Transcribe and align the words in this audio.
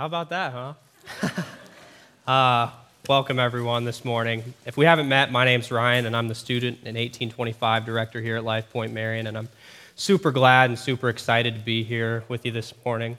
How 0.00 0.06
about 0.06 0.30
that, 0.30 0.54
huh? 0.54 1.42
uh, 2.26 2.70
welcome, 3.06 3.38
everyone, 3.38 3.84
this 3.84 4.02
morning. 4.02 4.54
If 4.64 4.78
we 4.78 4.86
haven't 4.86 5.10
met, 5.10 5.30
my 5.30 5.44
name's 5.44 5.70
Ryan, 5.70 6.06
and 6.06 6.16
I'm 6.16 6.26
the 6.26 6.34
student 6.34 6.78
and 6.86 6.96
1825 6.96 7.84
director 7.84 8.22
here 8.22 8.36
at 8.36 8.42
Life 8.42 8.70
Point 8.70 8.94
Marion, 8.94 9.26
and 9.26 9.36
I'm 9.36 9.50
super 9.96 10.32
glad 10.32 10.70
and 10.70 10.78
super 10.78 11.10
excited 11.10 11.52
to 11.52 11.60
be 11.60 11.82
here 11.84 12.24
with 12.28 12.46
you 12.46 12.50
this 12.50 12.72
morning. 12.82 13.18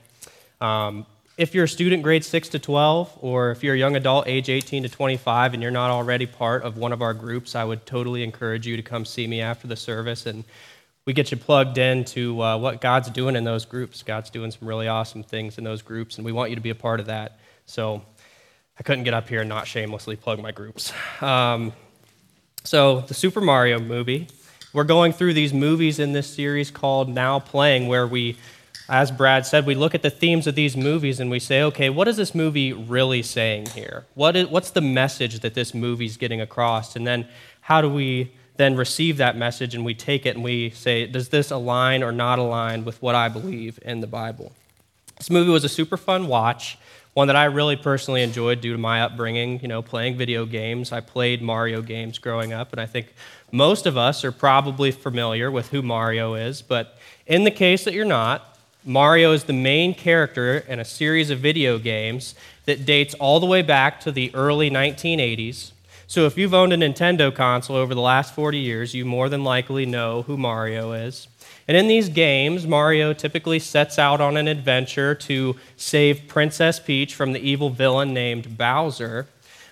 Um, 0.59 1.05
if 1.37 1.53
you're 1.53 1.65
a 1.65 1.69
student 1.69 2.01
grade 2.01 2.25
6 2.25 2.49
to 2.49 2.57
12, 2.57 3.19
or 3.21 3.51
if 3.51 3.63
you're 3.63 3.75
a 3.75 3.77
young 3.77 3.95
adult 3.95 4.27
age 4.27 4.49
18 4.49 4.81
to 4.81 4.89
25 4.89 5.53
and 5.53 5.61
you're 5.61 5.71
not 5.71 5.91
already 5.91 6.25
part 6.25 6.63
of 6.63 6.77
one 6.77 6.91
of 6.91 7.03
our 7.03 7.13
groups, 7.13 7.53
I 7.53 7.63
would 7.63 7.85
totally 7.85 8.23
encourage 8.23 8.65
you 8.65 8.75
to 8.75 8.81
come 8.81 9.05
see 9.05 9.27
me 9.27 9.39
after 9.39 9.67
the 9.67 9.75
service 9.75 10.25
and 10.25 10.43
we 11.05 11.13
get 11.13 11.31
you 11.31 11.37
plugged 11.37 11.77
into 11.77 12.41
uh, 12.41 12.57
what 12.57 12.79
God's 12.79 13.09
doing 13.09 13.35
in 13.35 13.43
those 13.43 13.65
groups. 13.65 14.03
God's 14.03 14.29
doing 14.29 14.51
some 14.51 14.67
really 14.67 14.87
awesome 14.87 15.23
things 15.23 15.57
in 15.57 15.63
those 15.63 15.81
groups, 15.81 16.17
and 16.17 16.25
we 16.25 16.31
want 16.31 16.51
you 16.51 16.55
to 16.55 16.61
be 16.61 16.69
a 16.69 16.75
part 16.75 16.99
of 16.99 17.07
that. 17.07 17.39
So 17.65 18.03
I 18.79 18.83
couldn't 18.83 19.03
get 19.03 19.13
up 19.13 19.27
here 19.27 19.41
and 19.41 19.49
not 19.49 19.67
shamelessly 19.67 20.15
plug 20.15 20.41
my 20.41 20.51
groups. 20.51 20.93
Um, 21.21 21.73
so, 22.63 23.01
the 23.01 23.15
Super 23.15 23.41
Mario 23.41 23.79
movie. 23.79 24.27
We're 24.73 24.83
going 24.85 25.11
through 25.11 25.33
these 25.33 25.53
movies 25.53 25.99
in 25.99 26.13
this 26.13 26.27
series 26.27 26.71
called 26.71 27.09
Now 27.09 27.39
Playing, 27.39 27.87
where 27.87 28.07
we, 28.07 28.37
as 28.87 29.11
Brad 29.11 29.45
said, 29.45 29.65
we 29.65 29.75
look 29.75 29.93
at 29.95 30.01
the 30.01 30.09
themes 30.09 30.47
of 30.47 30.55
these 30.55 30.77
movies 30.77 31.19
and 31.19 31.29
we 31.29 31.39
say, 31.39 31.61
okay, 31.63 31.89
what 31.89 32.07
is 32.07 32.17
this 32.17 32.33
movie 32.33 32.71
really 32.71 33.21
saying 33.21 33.65
here? 33.67 34.05
What 34.13 34.35
is, 34.35 34.47
what's 34.47 34.71
the 34.71 34.81
message 34.81 35.39
that 35.39 35.55
this 35.55 35.73
movie's 35.73 36.15
getting 36.15 36.39
across? 36.39 36.95
And 36.95 37.05
then 37.05 37.27
how 37.61 37.81
do 37.81 37.89
we 37.89 38.31
then 38.61 38.75
receive 38.75 39.17
that 39.17 39.35
message 39.35 39.73
and 39.73 39.83
we 39.83 39.93
take 39.93 40.25
it 40.25 40.35
and 40.35 40.43
we 40.43 40.69
say, 40.69 41.07
does 41.07 41.29
this 41.29 41.51
align 41.51 42.03
or 42.03 42.11
not 42.11 42.39
align 42.39 42.85
with 42.85 43.01
what 43.01 43.15
I 43.15 43.27
believe 43.27 43.79
in 43.83 44.01
the 44.01 44.07
Bible? 44.07 44.51
This 45.17 45.29
movie 45.29 45.49
was 45.49 45.63
a 45.63 45.69
super 45.69 45.97
fun 45.97 46.27
watch, 46.27 46.77
one 47.13 47.27
that 47.27 47.35
I 47.35 47.45
really 47.45 47.75
personally 47.75 48.21
enjoyed 48.21 48.61
due 48.61 48.73
to 48.73 48.77
my 48.77 49.01
upbringing, 49.01 49.59
you 49.61 49.67
know, 49.67 49.81
playing 49.81 50.17
video 50.17 50.45
games. 50.45 50.91
I 50.91 50.99
played 50.99 51.41
Mario 51.41 51.81
games 51.81 52.19
growing 52.19 52.53
up, 52.53 52.71
and 52.71 52.79
I 52.79 52.85
think 52.85 53.13
most 53.51 53.85
of 53.85 53.97
us 53.97 54.23
are 54.23 54.31
probably 54.31 54.91
familiar 54.91 55.51
with 55.51 55.69
who 55.69 55.81
Mario 55.81 56.35
is, 56.35 56.61
but 56.61 56.97
in 57.25 57.43
the 57.43 57.51
case 57.51 57.83
that 57.83 57.93
you're 57.93 58.05
not, 58.05 58.57
Mario 58.83 59.31
is 59.31 59.43
the 59.43 59.53
main 59.53 59.93
character 59.93 60.57
in 60.67 60.79
a 60.79 60.85
series 60.85 61.29
of 61.29 61.39
video 61.39 61.77
games 61.77 62.33
that 62.65 62.85
dates 62.85 63.13
all 63.15 63.39
the 63.39 63.45
way 63.45 63.61
back 63.61 63.99
to 64.01 64.11
the 64.11 64.33
early 64.33 64.71
1980s 64.71 65.71
so 66.11 66.25
if 66.25 66.37
you've 66.37 66.53
owned 66.53 66.73
a 66.73 66.75
Nintendo 66.75 67.33
console 67.33 67.77
over 67.77 67.95
the 67.95 68.01
last 68.01 68.35
40 68.35 68.57
years, 68.57 68.93
you 68.93 69.05
more 69.05 69.29
than 69.29 69.45
likely 69.45 69.85
know 69.85 70.23
who 70.23 70.35
Mario 70.35 70.91
is. 70.91 71.29
And 71.69 71.77
in 71.77 71.87
these 71.87 72.09
games, 72.09 72.67
Mario 72.67 73.13
typically 73.13 73.59
sets 73.59 73.97
out 73.97 74.19
on 74.19 74.35
an 74.35 74.49
adventure 74.49 75.15
to 75.15 75.55
save 75.77 76.27
Princess 76.27 76.81
Peach 76.81 77.15
from 77.15 77.31
the 77.31 77.39
evil 77.39 77.69
villain 77.69 78.13
named 78.13 78.57
Bowser. 78.57 79.27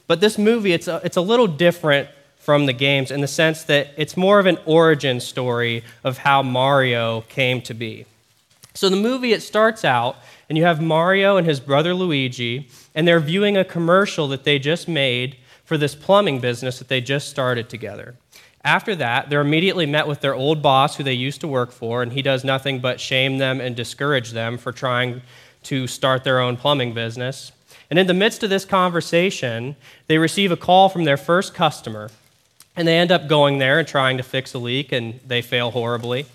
But 0.07 0.21
this 0.21 0.37
movie, 0.37 0.71
it's 0.71 0.87
a, 0.87 1.01
it's 1.03 1.17
a 1.17 1.21
little 1.21 1.45
different 1.45 2.07
from 2.37 2.67
the 2.67 2.73
games 2.73 3.11
in 3.11 3.19
the 3.19 3.27
sense 3.27 3.63
that 3.63 3.89
it's 3.97 4.15
more 4.15 4.39
of 4.39 4.45
an 4.45 4.59
origin 4.65 5.19
story 5.19 5.83
of 6.05 6.19
how 6.19 6.41
Mario 6.41 7.19
came 7.27 7.61
to 7.63 7.73
be. 7.73 8.05
So 8.73 8.87
the 8.87 8.95
movie, 8.95 9.33
it 9.33 9.41
starts 9.41 9.83
out, 9.83 10.15
and 10.47 10.57
you 10.57 10.63
have 10.63 10.79
Mario 10.79 11.35
and 11.35 11.45
his 11.45 11.59
brother 11.59 11.93
Luigi, 11.93 12.69
and 12.95 13.05
they're 13.05 13.19
viewing 13.19 13.57
a 13.57 13.65
commercial 13.65 14.29
that 14.29 14.45
they 14.45 14.57
just 14.57 14.87
made 14.87 15.35
for 15.69 15.77
this 15.77 15.93
plumbing 15.93 16.39
business 16.39 16.79
that 16.79 16.87
they 16.87 16.99
just 16.99 17.29
started 17.29 17.69
together. 17.69 18.15
After 18.63 18.95
that, 18.95 19.29
they're 19.29 19.39
immediately 19.39 19.85
met 19.85 20.07
with 20.07 20.19
their 20.19 20.33
old 20.33 20.63
boss 20.63 20.95
who 20.95 21.03
they 21.03 21.13
used 21.13 21.41
to 21.41 21.47
work 21.47 21.71
for, 21.71 22.01
and 22.01 22.11
he 22.11 22.23
does 22.23 22.43
nothing 22.43 22.79
but 22.79 22.99
shame 22.99 23.37
them 23.37 23.61
and 23.61 23.75
discourage 23.75 24.31
them 24.31 24.57
for 24.57 24.71
trying 24.71 25.21
to 25.65 25.85
start 25.85 26.23
their 26.23 26.39
own 26.39 26.57
plumbing 26.57 26.95
business. 26.95 27.51
And 27.91 27.99
in 27.99 28.07
the 28.07 28.15
midst 28.15 28.41
of 28.41 28.49
this 28.49 28.65
conversation, 28.65 29.75
they 30.07 30.17
receive 30.17 30.51
a 30.51 30.57
call 30.57 30.89
from 30.89 31.03
their 31.03 31.17
first 31.17 31.53
customer, 31.53 32.09
and 32.75 32.87
they 32.87 32.97
end 32.97 33.11
up 33.11 33.27
going 33.27 33.59
there 33.59 33.77
and 33.77 33.87
trying 33.87 34.17
to 34.17 34.23
fix 34.23 34.55
a 34.55 34.58
leak, 34.58 34.91
and 34.91 35.19
they 35.27 35.43
fail 35.43 35.69
horribly. 35.69 36.25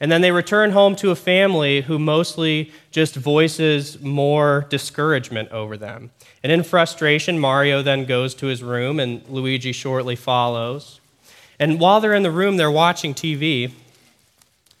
And 0.00 0.10
then 0.10 0.22
they 0.22 0.32
return 0.32 0.70
home 0.70 0.96
to 0.96 1.10
a 1.10 1.16
family 1.16 1.82
who 1.82 1.98
mostly 1.98 2.72
just 2.90 3.14
voices 3.14 4.00
more 4.00 4.66
discouragement 4.70 5.50
over 5.50 5.76
them. 5.76 6.10
And 6.42 6.50
in 6.50 6.62
frustration, 6.62 7.38
Mario 7.38 7.82
then 7.82 8.06
goes 8.06 8.34
to 8.36 8.46
his 8.46 8.62
room, 8.62 8.98
and 8.98 9.22
Luigi 9.28 9.72
shortly 9.72 10.16
follows. 10.16 11.00
And 11.58 11.78
while 11.78 12.00
they're 12.00 12.14
in 12.14 12.22
the 12.22 12.30
room, 12.30 12.56
they're 12.56 12.70
watching 12.70 13.12
TV. 13.12 13.72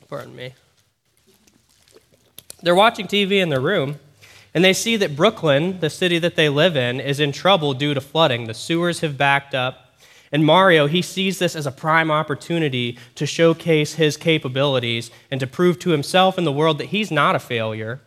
Pardon 0.08 0.34
me. 0.34 0.54
They're 2.62 2.74
watching 2.74 3.06
TV 3.06 3.42
in 3.42 3.50
their 3.50 3.60
room, 3.60 3.98
and 4.54 4.64
they 4.64 4.72
see 4.72 4.96
that 4.96 5.16
Brooklyn, 5.16 5.80
the 5.80 5.90
city 5.90 6.18
that 6.18 6.36
they 6.36 6.48
live 6.48 6.76
in, 6.76 6.98
is 6.98 7.20
in 7.20 7.32
trouble 7.32 7.74
due 7.74 7.92
to 7.92 8.00
flooding. 8.00 8.46
The 8.46 8.54
sewers 8.54 9.00
have 9.00 9.18
backed 9.18 9.54
up. 9.54 9.89
And 10.32 10.44
Mario, 10.44 10.86
he 10.86 11.02
sees 11.02 11.38
this 11.38 11.56
as 11.56 11.66
a 11.66 11.72
prime 11.72 12.10
opportunity 12.10 12.98
to 13.16 13.26
showcase 13.26 13.94
his 13.94 14.16
capabilities 14.16 15.10
and 15.30 15.40
to 15.40 15.46
prove 15.46 15.78
to 15.80 15.90
himself 15.90 16.38
and 16.38 16.46
the 16.46 16.52
world 16.52 16.78
that 16.78 16.86
he's 16.86 17.10
not 17.10 17.34
a 17.34 17.40
failure. 17.40 18.00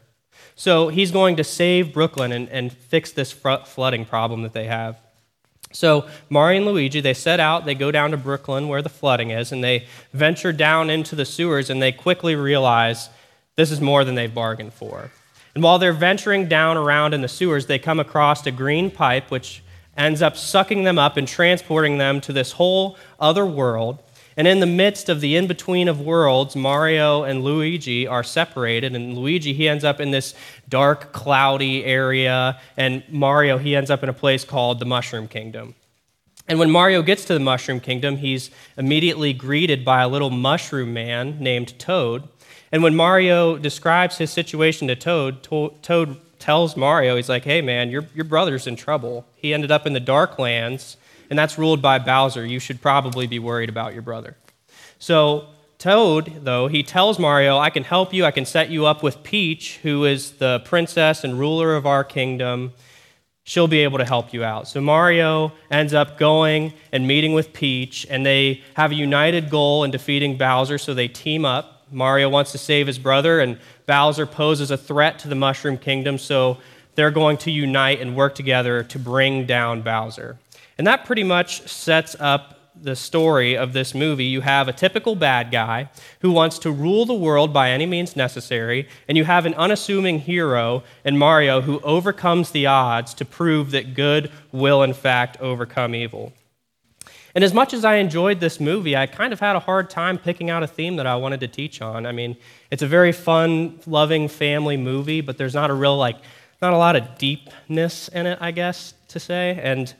So 0.55 0.87
he's 0.87 1.11
going 1.11 1.35
to 1.35 1.43
save 1.43 1.93
Brooklyn 1.93 2.31
and, 2.31 2.47
and 2.49 2.71
fix 2.71 3.11
this 3.11 3.31
flooding 3.31 4.05
problem 4.05 4.43
that 4.43 4.53
they 4.53 4.65
have. 4.65 4.99
So 5.73 6.07
Mario 6.29 6.57
and 6.57 6.67
Luigi, 6.67 7.01
they 7.01 7.15
set 7.15 7.39
out, 7.39 7.65
they 7.65 7.75
go 7.75 7.91
down 7.91 8.11
to 8.11 8.17
Brooklyn 8.17 8.67
where 8.67 8.83
the 8.83 8.89
flooding 8.89 9.31
is, 9.31 9.51
and 9.51 9.63
they 9.63 9.87
venture 10.13 10.53
down 10.53 10.91
into 10.91 11.15
the 11.15 11.25
sewers, 11.25 11.71
and 11.71 11.81
they 11.81 11.91
quickly 11.91 12.35
realize 12.35 13.09
this 13.55 13.71
is 13.71 13.81
more 13.81 14.03
than 14.05 14.13
they've 14.13 14.33
bargained 14.33 14.73
for. 14.73 15.11
And 15.55 15.63
while 15.63 15.79
they're 15.79 15.93
venturing 15.93 16.47
down 16.47 16.77
around 16.77 17.15
in 17.15 17.21
the 17.21 17.27
sewers, 17.27 17.65
they 17.65 17.79
come 17.79 17.99
across 17.99 18.45
a 18.45 18.51
green 18.51 18.91
pipe, 18.91 19.31
which 19.31 19.62
ends 19.97 20.21
up 20.21 20.37
sucking 20.37 20.83
them 20.83 20.97
up 20.97 21.17
and 21.17 21.27
transporting 21.27 21.97
them 21.97 22.21
to 22.21 22.33
this 22.33 22.53
whole 22.53 22.97
other 23.19 23.45
world. 23.45 24.01
And 24.35 24.47
in 24.47 24.59
the 24.59 24.65
midst 24.65 25.09
of 25.09 25.21
the 25.21 25.35
in 25.35 25.47
between 25.47 25.87
of 25.87 26.01
worlds, 26.01 26.55
Mario 26.55 27.23
and 27.23 27.43
Luigi 27.43 28.07
are 28.07 28.23
separated. 28.23 28.95
And 28.95 29.17
Luigi, 29.17 29.53
he 29.53 29.69
ends 29.69 29.83
up 29.83 29.99
in 29.99 30.11
this 30.11 30.33
dark, 30.67 31.13
cloudy 31.13 31.85
area. 31.85 32.59
And 32.75 33.03
Mario, 33.09 33.57
he 33.57 33.75
ends 33.75 33.91
up 33.91 34.01
in 34.01 34.09
a 34.09 34.13
place 34.13 34.43
called 34.43 34.79
the 34.79 34.85
Mushroom 34.85 35.27
Kingdom. 35.27 35.75
And 36.47 36.59
when 36.59 36.71
Mario 36.71 37.01
gets 37.03 37.25
to 37.25 37.33
the 37.33 37.39
Mushroom 37.39 37.79
Kingdom, 37.79 38.17
he's 38.17 38.49
immediately 38.75 39.33
greeted 39.33 39.85
by 39.85 40.01
a 40.01 40.07
little 40.07 40.29
mushroom 40.29 40.93
man 40.93 41.39
named 41.39 41.77
Toad. 41.79 42.27
And 42.71 42.81
when 42.81 42.95
Mario 42.95 43.57
describes 43.57 44.17
his 44.17 44.31
situation 44.31 44.87
to 44.87 44.95
Toad, 44.95 45.43
Toad 45.43 46.19
tells 46.43 46.75
Mario, 46.75 47.15
he's 47.15 47.29
like, 47.29 47.45
hey, 47.45 47.61
man, 47.61 47.89
your, 47.89 48.05
your 48.13 48.25
brother's 48.25 48.67
in 48.67 48.75
trouble. 48.75 49.25
He 49.33 49.53
ended 49.53 49.71
up 49.71 49.87
in 49.87 49.93
the 49.93 50.01
Dark 50.01 50.37
Lands, 50.37 50.97
and 51.29 51.39
that's 51.39 51.57
ruled 51.57 51.81
by 51.81 51.99
Bowser. 51.99 52.45
You 52.45 52.59
should 52.59 52.81
probably 52.81 53.27
be 53.27 53.39
worried 53.39 53.69
about 53.69 53.93
your 53.93 54.01
brother. 54.01 54.35
So, 54.99 55.47
Toad, 55.77 56.41
though, 56.43 56.67
he 56.67 56.83
tells 56.83 57.17
Mario, 57.17 57.57
I 57.57 57.69
can 57.69 57.85
help 57.85 58.13
you. 58.13 58.25
I 58.25 58.31
can 58.31 58.45
set 58.45 58.69
you 58.69 58.85
up 58.85 59.01
with 59.01 59.23
Peach, 59.23 59.77
who 59.83 60.03
is 60.03 60.31
the 60.33 60.61
princess 60.65 61.23
and 61.23 61.39
ruler 61.39 61.77
of 61.77 61.85
our 61.85 62.03
kingdom. 62.03 62.73
She'll 63.45 63.69
be 63.69 63.79
able 63.79 63.99
to 63.99 64.05
help 64.05 64.33
you 64.33 64.43
out. 64.43 64.67
So 64.67 64.81
Mario 64.81 65.53
ends 65.71 65.93
up 65.93 66.17
going 66.17 66.73
and 66.91 67.07
meeting 67.07 67.31
with 67.31 67.53
Peach, 67.53 68.05
and 68.09 68.25
they 68.25 68.61
have 68.75 68.91
a 68.91 68.95
united 68.95 69.49
goal 69.49 69.85
in 69.85 69.91
defeating 69.91 70.37
Bowser, 70.37 70.77
so 70.77 70.93
they 70.93 71.07
team 71.07 71.45
up. 71.45 71.72
Mario 71.93 72.27
wants 72.29 72.51
to 72.51 72.57
save 72.57 72.87
his 72.87 72.99
brother, 72.99 73.39
and 73.39 73.57
Bowser 73.85 74.25
poses 74.25 74.71
a 74.71 74.77
threat 74.77 75.19
to 75.19 75.27
the 75.27 75.35
Mushroom 75.35 75.77
Kingdom, 75.77 76.17
so 76.17 76.57
they're 76.95 77.11
going 77.11 77.37
to 77.37 77.51
unite 77.51 78.01
and 78.01 78.15
work 78.15 78.35
together 78.35 78.83
to 78.83 78.99
bring 78.99 79.45
down 79.45 79.81
Bowser. 79.81 80.37
And 80.77 80.87
that 80.87 81.05
pretty 81.05 81.23
much 81.23 81.67
sets 81.69 82.15
up 82.19 82.59
the 82.75 82.95
story 82.95 83.55
of 83.55 83.73
this 83.73 83.93
movie. 83.93 84.25
You 84.25 84.41
have 84.41 84.67
a 84.67 84.73
typical 84.73 85.15
bad 85.15 85.51
guy 85.51 85.89
who 86.21 86.31
wants 86.31 86.57
to 86.59 86.71
rule 86.71 87.05
the 87.05 87.13
world 87.13 87.53
by 87.53 87.69
any 87.69 87.85
means 87.85 88.15
necessary, 88.15 88.87
and 89.07 89.17
you 89.17 89.25
have 89.25 89.45
an 89.45 89.53
unassuming 89.53 90.19
hero 90.19 90.83
in 91.05 91.17
Mario 91.17 91.61
who 91.61 91.79
overcomes 91.81 92.51
the 92.51 92.65
odds 92.65 93.13
to 93.15 93.25
prove 93.25 93.71
that 93.71 93.93
good 93.93 94.31
will, 94.51 94.83
in 94.83 94.93
fact, 94.93 95.37
overcome 95.39 95.93
evil. 95.93 96.33
And 97.35 97.43
as 97.43 97.53
much 97.53 97.73
as 97.73 97.83
I 97.83 97.95
enjoyed 97.95 98.39
this 98.39 98.59
movie, 98.59 98.95
I 98.95 99.07
kind 99.07 99.33
of 99.33 99.39
had 99.39 99.55
a 99.55 99.59
hard 99.59 99.89
time 99.89 100.19
picking 100.19 100.51
out 100.51 100.61
a 100.61 100.67
theme 100.67 100.97
that 100.97 101.07
I 101.07 101.15
wanted 101.15 101.39
to 101.39 101.47
teach 101.47 101.81
on. 101.81 102.05
I 102.05 102.11
mean, 102.11 102.37
it's 102.69 102.83
a 102.83 102.87
very 102.87 103.11
fun, 103.11 103.79
loving 103.87 104.27
family 104.27 104.77
movie, 104.77 105.21
but 105.21 105.37
there's 105.37 105.55
not 105.55 105.71
a 105.71 105.73
real, 105.73 105.97
like, 105.97 106.17
not 106.61 106.73
a 106.73 106.77
lot 106.77 106.95
of 106.95 107.17
deepness 107.17 108.07
in 108.09 108.27
it, 108.27 108.37
I 108.39 108.51
guess, 108.51 108.93
to 109.09 109.19
say. 109.19 109.59
And, 109.61 109.93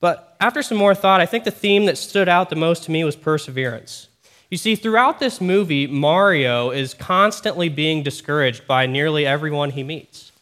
but 0.00 0.34
after 0.40 0.62
some 0.62 0.78
more 0.78 0.94
thought, 0.94 1.20
I 1.20 1.26
think 1.26 1.44
the 1.44 1.50
theme 1.50 1.84
that 1.86 1.98
stood 1.98 2.28
out 2.28 2.48
the 2.48 2.56
most 2.56 2.84
to 2.84 2.90
me 2.90 3.04
was 3.04 3.16
perseverance. 3.16 4.08
You 4.48 4.56
see, 4.56 4.74
throughout 4.74 5.18
this 5.18 5.40
movie, 5.40 5.86
Mario 5.86 6.70
is 6.70 6.94
constantly 6.94 7.68
being 7.68 8.02
discouraged 8.02 8.66
by 8.66 8.86
nearly 8.86 9.26
everyone 9.26 9.70
he 9.70 9.82
meets. 9.82 10.32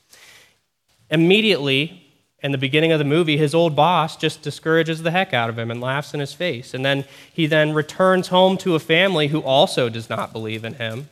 Immediately, 1.10 1.99
in 2.42 2.52
the 2.52 2.58
beginning 2.58 2.92
of 2.92 2.98
the 2.98 3.04
movie, 3.04 3.36
his 3.36 3.54
old 3.54 3.76
boss 3.76 4.16
just 4.16 4.42
discourages 4.42 5.02
the 5.02 5.10
heck 5.10 5.34
out 5.34 5.50
of 5.50 5.58
him 5.58 5.70
and 5.70 5.80
laughs 5.80 6.14
in 6.14 6.20
his 6.20 6.32
face. 6.32 6.72
And 6.72 6.84
then 6.84 7.04
he 7.32 7.46
then 7.46 7.74
returns 7.74 8.28
home 8.28 8.56
to 8.58 8.74
a 8.74 8.78
family 8.78 9.28
who 9.28 9.40
also 9.40 9.88
does 9.88 10.08
not 10.08 10.32
believe 10.32 10.64
in 10.64 10.74
him. 10.74 11.08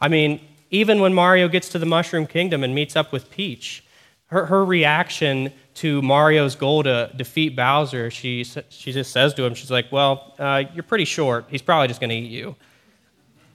I 0.00 0.08
mean, 0.08 0.40
even 0.70 1.00
when 1.00 1.14
Mario 1.14 1.48
gets 1.48 1.68
to 1.70 1.78
the 1.78 1.86
Mushroom 1.86 2.26
Kingdom 2.26 2.64
and 2.64 2.74
meets 2.74 2.96
up 2.96 3.12
with 3.12 3.30
Peach, 3.30 3.84
her, 4.26 4.46
her 4.46 4.64
reaction 4.64 5.52
to 5.74 6.02
Mario's 6.02 6.56
goal 6.56 6.82
to 6.82 7.10
defeat 7.14 7.54
Bowser, 7.54 8.10
she, 8.10 8.44
she 8.68 8.92
just 8.92 9.12
says 9.12 9.34
to 9.34 9.44
him, 9.44 9.54
she's 9.54 9.70
like, 9.70 9.92
Well, 9.92 10.34
uh, 10.38 10.64
you're 10.74 10.82
pretty 10.82 11.04
short. 11.04 11.46
He's 11.48 11.62
probably 11.62 11.88
just 11.88 12.00
going 12.00 12.10
to 12.10 12.16
eat 12.16 12.30
you. 12.30 12.56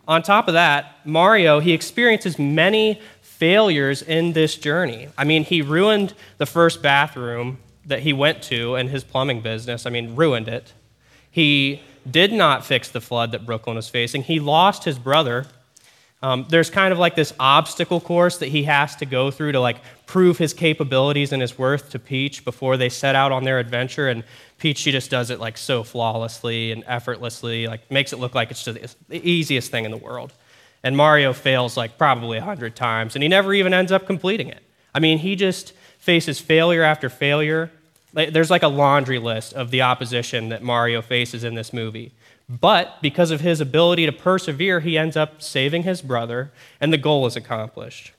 On 0.08 0.22
top 0.24 0.48
of 0.48 0.54
that, 0.54 1.06
Mario, 1.06 1.60
he 1.60 1.74
experiences 1.74 2.40
many 2.40 3.02
failures 3.38 4.02
in 4.02 4.34
this 4.34 4.56
journey. 4.56 5.10
I 5.18 5.24
mean, 5.24 5.44
he 5.44 5.62
ruined 5.62 6.14
the 6.38 6.46
first 6.46 6.82
bathroom 6.82 7.60
that 7.86 8.02
he 8.02 8.14
went 8.14 8.42
to 8.44 8.76
in 8.76 8.90
his 8.90 9.04
plumbing 9.04 9.42
business. 9.42 9.86
I 9.86 9.90
mean, 9.90 10.16
ruined 10.16 10.48
it. 10.48 10.74
He 11.30 11.82
did 12.10 12.34
not 12.34 12.66
fix 12.66 12.90
the 12.90 13.02
flood 13.02 13.32
that 13.32 13.46
Brooklyn 13.46 13.76
was 13.76 13.90
facing. 13.90 14.24
He 14.24 14.40
lost 14.40 14.84
his 14.84 14.98
brother 14.98 15.46
um, 16.24 16.48
there's 16.50 16.72
kind 16.72 16.92
of 16.92 16.98
like 16.98 17.16
this 17.16 17.32
obstacle 17.40 18.02
course 18.02 18.40
that 18.40 18.48
he 18.48 18.64
has 18.64 18.96
to 18.98 19.06
go 19.06 19.30
through 19.30 19.52
to 19.52 19.60
like 19.60 19.78
prove 20.08 20.38
his 20.38 20.54
capabilities 20.54 21.32
and 21.32 21.42
his 21.42 21.58
worth 21.58 21.92
to 21.92 22.00
Peach 22.00 22.44
before 22.44 22.76
they 22.76 22.90
set 22.90 23.16
out 23.16 23.32
on 23.32 23.44
their 23.44 23.60
adventure. 23.60 24.10
And 24.10 24.24
Peach, 24.58 24.80
she 24.80 24.92
just 24.92 25.12
does 25.12 25.30
it 25.30 25.40
like 25.40 25.58
so 25.58 25.84
flawlessly 25.84 26.72
and 26.72 26.84
effortlessly, 26.88 27.68
like 27.68 27.92
makes 27.92 28.14
it 28.14 28.20
look 28.20 28.34
like 28.34 28.50
it's 28.50 28.64
just 28.64 28.98
the 29.10 29.30
easiest 29.30 29.70
thing 29.70 29.86
in 29.86 29.92
the 29.92 29.98
world. 29.98 30.34
And 30.88 30.96
Mario 30.96 31.34
fails 31.34 31.76
like 31.76 31.98
probably 31.98 32.38
a 32.38 32.42
hundred 32.42 32.74
times, 32.74 33.14
and 33.14 33.22
he 33.22 33.28
never 33.28 33.54
even 33.54 33.74
ends 33.74 33.92
up 33.92 34.06
completing 34.06 34.48
it. 34.48 34.64
I 34.96 35.02
mean, 35.02 35.18
he 35.18 35.36
just 35.36 35.74
faces 36.00 36.40
failure 36.40 36.82
after 36.82 37.10
failure. 37.10 37.74
There's 38.14 38.50
like 38.50 38.64
a 38.64 38.70
laundry 38.70 39.20
list 39.20 39.52
of 39.54 39.70
the 39.70 39.82
opposition 39.82 40.48
that 40.48 40.64
Mario 40.64 41.02
faces 41.02 41.44
in 41.44 41.56
this 41.56 41.74
movie. 41.74 42.14
But 42.48 43.02
because 43.02 43.32
of 43.32 43.42
his 43.42 43.60
ability 43.60 44.06
to 44.06 44.14
persevere, 44.14 44.80
he 44.80 44.98
ends 44.98 45.18
up 45.18 45.42
saving 45.42 45.84
his 45.84 46.02
brother, 46.02 46.54
and 46.80 46.94
the 46.94 46.98
goal 46.98 47.26
is 47.26 47.36
accomplished. 47.36 48.14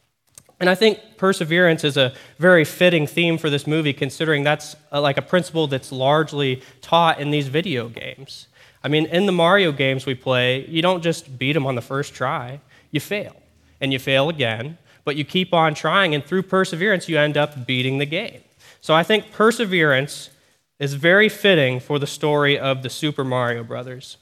And 0.61 0.69
I 0.69 0.75
think 0.75 0.99
perseverance 1.17 1.85
is 1.85 1.97
a 1.97 2.13
very 2.39 2.67
fitting 2.67 3.07
theme 3.07 3.39
for 3.39 3.49
this 3.49 3.67
movie, 3.67 3.95
considering 3.95 4.43
that's 4.43 4.77
uh, 4.93 5.01
like 5.01 5.17
a 5.17 5.23
principle 5.23 5.69
that's 5.69 5.91
largely 5.91 6.63
taught 6.83 7.19
in 7.19 7.31
these 7.31 7.49
video 7.49 7.89
games. 7.89 8.47
I 8.83 8.89
mean, 8.89 9.07
in 9.07 9.27
the 9.27 9.33
Mario 9.33 9.73
games 9.73 10.07
we 10.07 10.15
play, 10.15 10.67
you 10.67 10.83
don't 10.83 11.03
just 11.03 11.39
beat 11.39 11.55
them 11.55 11.67
on 11.67 11.75
the 11.75 11.83
first 11.83 12.15
try, 12.15 12.61
you 12.91 13.01
fail. 13.01 13.37
And 13.81 13.93
you 13.93 13.99
fail 13.99 14.29
again, 14.29 14.79
but 15.05 15.17
you 15.17 15.25
keep 15.25 15.55
on 15.55 15.75
trying, 15.75 16.15
and 16.15 16.25
through 16.25 16.43
perseverance, 16.43 17.09
you 17.09 17.19
end 17.19 17.37
up 17.37 17.67
beating 17.67 17.99
the 17.99 18.07
game. 18.07 18.41
So 18.81 18.95
I 18.95 19.03
think 19.03 19.33
perseverance 19.33 20.31
is 20.79 20.95
very 20.95 21.29
fitting 21.29 21.81
for 21.81 21.99
the 21.99 22.07
story 22.07 22.59
of 22.59 22.83
the 22.83 22.91
Super 22.91 23.25
Mario 23.25 23.65
Brothers. 23.65 24.17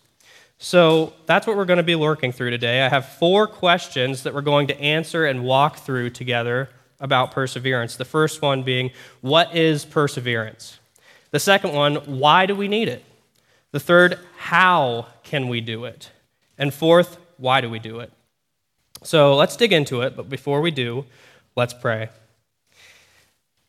So 0.58 1.12
that's 1.26 1.46
what 1.46 1.56
we're 1.56 1.66
going 1.66 1.76
to 1.78 1.82
be 1.82 1.94
working 1.94 2.32
through 2.32 2.50
today. 2.50 2.82
I 2.82 2.88
have 2.88 3.06
four 3.06 3.46
questions 3.46 4.22
that 4.22 4.34
we're 4.34 4.40
going 4.40 4.66
to 4.68 4.80
answer 4.80 5.26
and 5.26 5.44
walk 5.44 5.78
through 5.78 6.10
together 6.10 6.70
about 6.98 7.30
perseverance. 7.30 7.96
The 7.96 8.06
first 8.06 8.40
one 8.40 8.62
being, 8.62 8.90
What 9.20 9.54
is 9.54 9.84
perseverance? 9.84 10.78
The 11.30 11.40
second 11.40 11.74
one, 11.74 11.96
Why 11.96 12.46
do 12.46 12.54
we 12.54 12.68
need 12.68 12.88
it? 12.88 13.04
The 13.72 13.80
third, 13.80 14.18
How 14.36 15.06
can 15.22 15.48
we 15.48 15.60
do 15.60 15.84
it? 15.84 16.10
And 16.58 16.72
fourth, 16.72 17.18
Why 17.36 17.60
do 17.60 17.68
we 17.68 17.78
do 17.78 18.00
it? 18.00 18.12
So 19.02 19.36
let's 19.36 19.56
dig 19.56 19.72
into 19.72 20.00
it, 20.00 20.16
but 20.16 20.28
before 20.28 20.60
we 20.60 20.70
do, 20.70 21.04
let's 21.54 21.74
pray. 21.74 22.08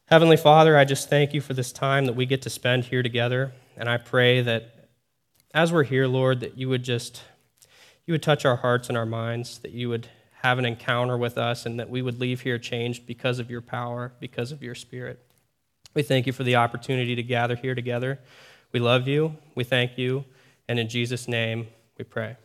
Heavenly 0.06 0.38
Father, 0.38 0.78
I 0.78 0.86
just 0.86 1.10
thank 1.10 1.34
you 1.34 1.42
for 1.42 1.54
this 1.54 1.72
time 1.72 2.06
that 2.06 2.16
we 2.16 2.26
get 2.26 2.42
to 2.44 2.50
spend 2.50 2.86
here 2.86 3.04
together. 3.04 3.52
And 3.76 3.90
I 3.90 3.98
pray 3.98 4.42
that 4.42 4.74
as 5.54 5.74
we're 5.74 5.84
here, 5.84 6.08
Lord, 6.08 6.40
that 6.40 6.58
you 6.58 6.70
would 6.70 6.84
just 6.84 7.24
you 8.06 8.14
would 8.14 8.24
touch 8.24 8.46
our 8.46 8.56
hearts 8.56 8.88
and 8.88 8.98
our 8.98 9.06
minds, 9.06 9.60
that 9.60 9.72
you 9.72 9.90
would 9.90 10.08
have 10.42 10.60
an 10.60 10.66
encounter 10.66 11.18
with 11.18 11.38
us, 11.38 11.66
and 11.66 11.78
that 11.80 11.90
we 11.90 12.02
would 12.02 12.22
leave 12.22 12.42
here 12.42 12.58
changed 12.58 13.06
because 13.06 13.38
of 13.38 13.52
your 13.52 13.60
power, 13.60 14.14
because 14.22 14.54
of 14.54 14.64
your 14.64 14.76
spirit. 14.76 15.20
We 15.94 16.04
thank 16.04 16.26
you 16.26 16.32
for 16.32 16.44
the 16.44 16.56
opportunity 16.56 17.16
to 17.16 17.24
gather 17.24 17.56
here 17.56 17.76
together. 17.76 18.20
We 18.78 18.82
love 18.82 19.08
you, 19.08 19.36
we 19.56 19.64
thank 19.64 19.98
you, 19.98 20.24
and 20.68 20.78
in 20.78 20.88
Jesus' 20.88 21.28
name 21.28 21.66
we 21.98 22.04
pray. 22.04 22.36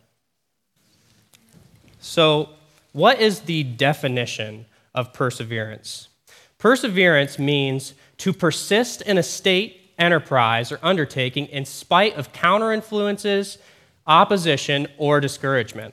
So, 2.00 2.48
what 2.92 3.20
is 3.20 3.40
the 3.40 3.64
definition 3.64 4.64
of 4.94 5.12
perseverance? 5.12 6.08
Perseverance 6.56 7.38
means 7.38 7.92
to 8.16 8.32
persist 8.32 9.02
in 9.02 9.18
a 9.18 9.22
state, 9.22 9.92
enterprise, 9.98 10.72
or 10.72 10.78
undertaking 10.82 11.48
in 11.48 11.66
spite 11.66 12.16
of 12.16 12.32
counter 12.32 12.72
influences, 12.72 13.58
opposition, 14.06 14.86
or 14.96 15.20
discouragement. 15.20 15.92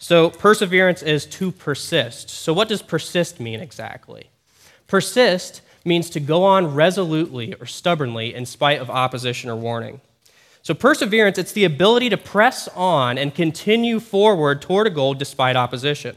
So, 0.00 0.30
perseverance 0.30 1.00
is 1.00 1.26
to 1.26 1.52
persist. 1.52 2.28
So, 2.28 2.52
what 2.52 2.66
does 2.66 2.82
persist 2.82 3.38
mean 3.38 3.60
exactly? 3.60 4.30
Persist 4.88 5.60
means 5.86 6.10
to 6.10 6.20
go 6.20 6.44
on 6.44 6.74
resolutely 6.74 7.54
or 7.54 7.66
stubbornly 7.66 8.34
in 8.34 8.46
spite 8.46 8.80
of 8.80 8.90
opposition 8.90 9.48
or 9.48 9.56
warning. 9.56 10.00
So, 10.62 10.74
perseverance, 10.74 11.38
it's 11.38 11.52
the 11.52 11.64
ability 11.64 12.10
to 12.10 12.16
press 12.16 12.66
on 12.74 13.18
and 13.18 13.34
continue 13.34 14.00
forward 14.00 14.60
toward 14.60 14.88
a 14.88 14.90
goal 14.90 15.14
despite 15.14 15.54
opposition. 15.54 16.16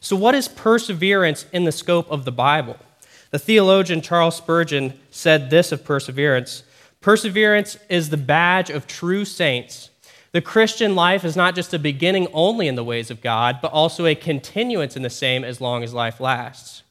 So, 0.00 0.14
what 0.14 0.34
is 0.34 0.46
perseverance 0.46 1.46
in 1.52 1.64
the 1.64 1.72
scope 1.72 2.10
of 2.10 2.24
the 2.24 2.32
Bible? 2.32 2.76
The 3.30 3.38
theologian 3.38 4.00
Charles 4.00 4.36
Spurgeon 4.36 4.98
said 5.10 5.50
this 5.50 5.72
of 5.72 5.84
perseverance 5.84 6.64
Perseverance 7.00 7.78
is 7.88 8.10
the 8.10 8.16
badge 8.16 8.70
of 8.70 8.86
true 8.86 9.24
saints. 9.24 9.90
The 10.32 10.42
Christian 10.42 10.94
life 10.94 11.24
is 11.24 11.36
not 11.36 11.54
just 11.54 11.72
a 11.72 11.78
beginning 11.78 12.28
only 12.32 12.68
in 12.68 12.74
the 12.74 12.84
ways 12.84 13.10
of 13.10 13.22
God, 13.22 13.60
but 13.62 13.72
also 13.72 14.04
a 14.04 14.14
continuance 14.14 14.96
in 14.96 15.02
the 15.02 15.10
same 15.10 15.44
as 15.44 15.60
long 15.60 15.82
as 15.82 15.94
life 15.94 16.20
lasts. 16.20 16.82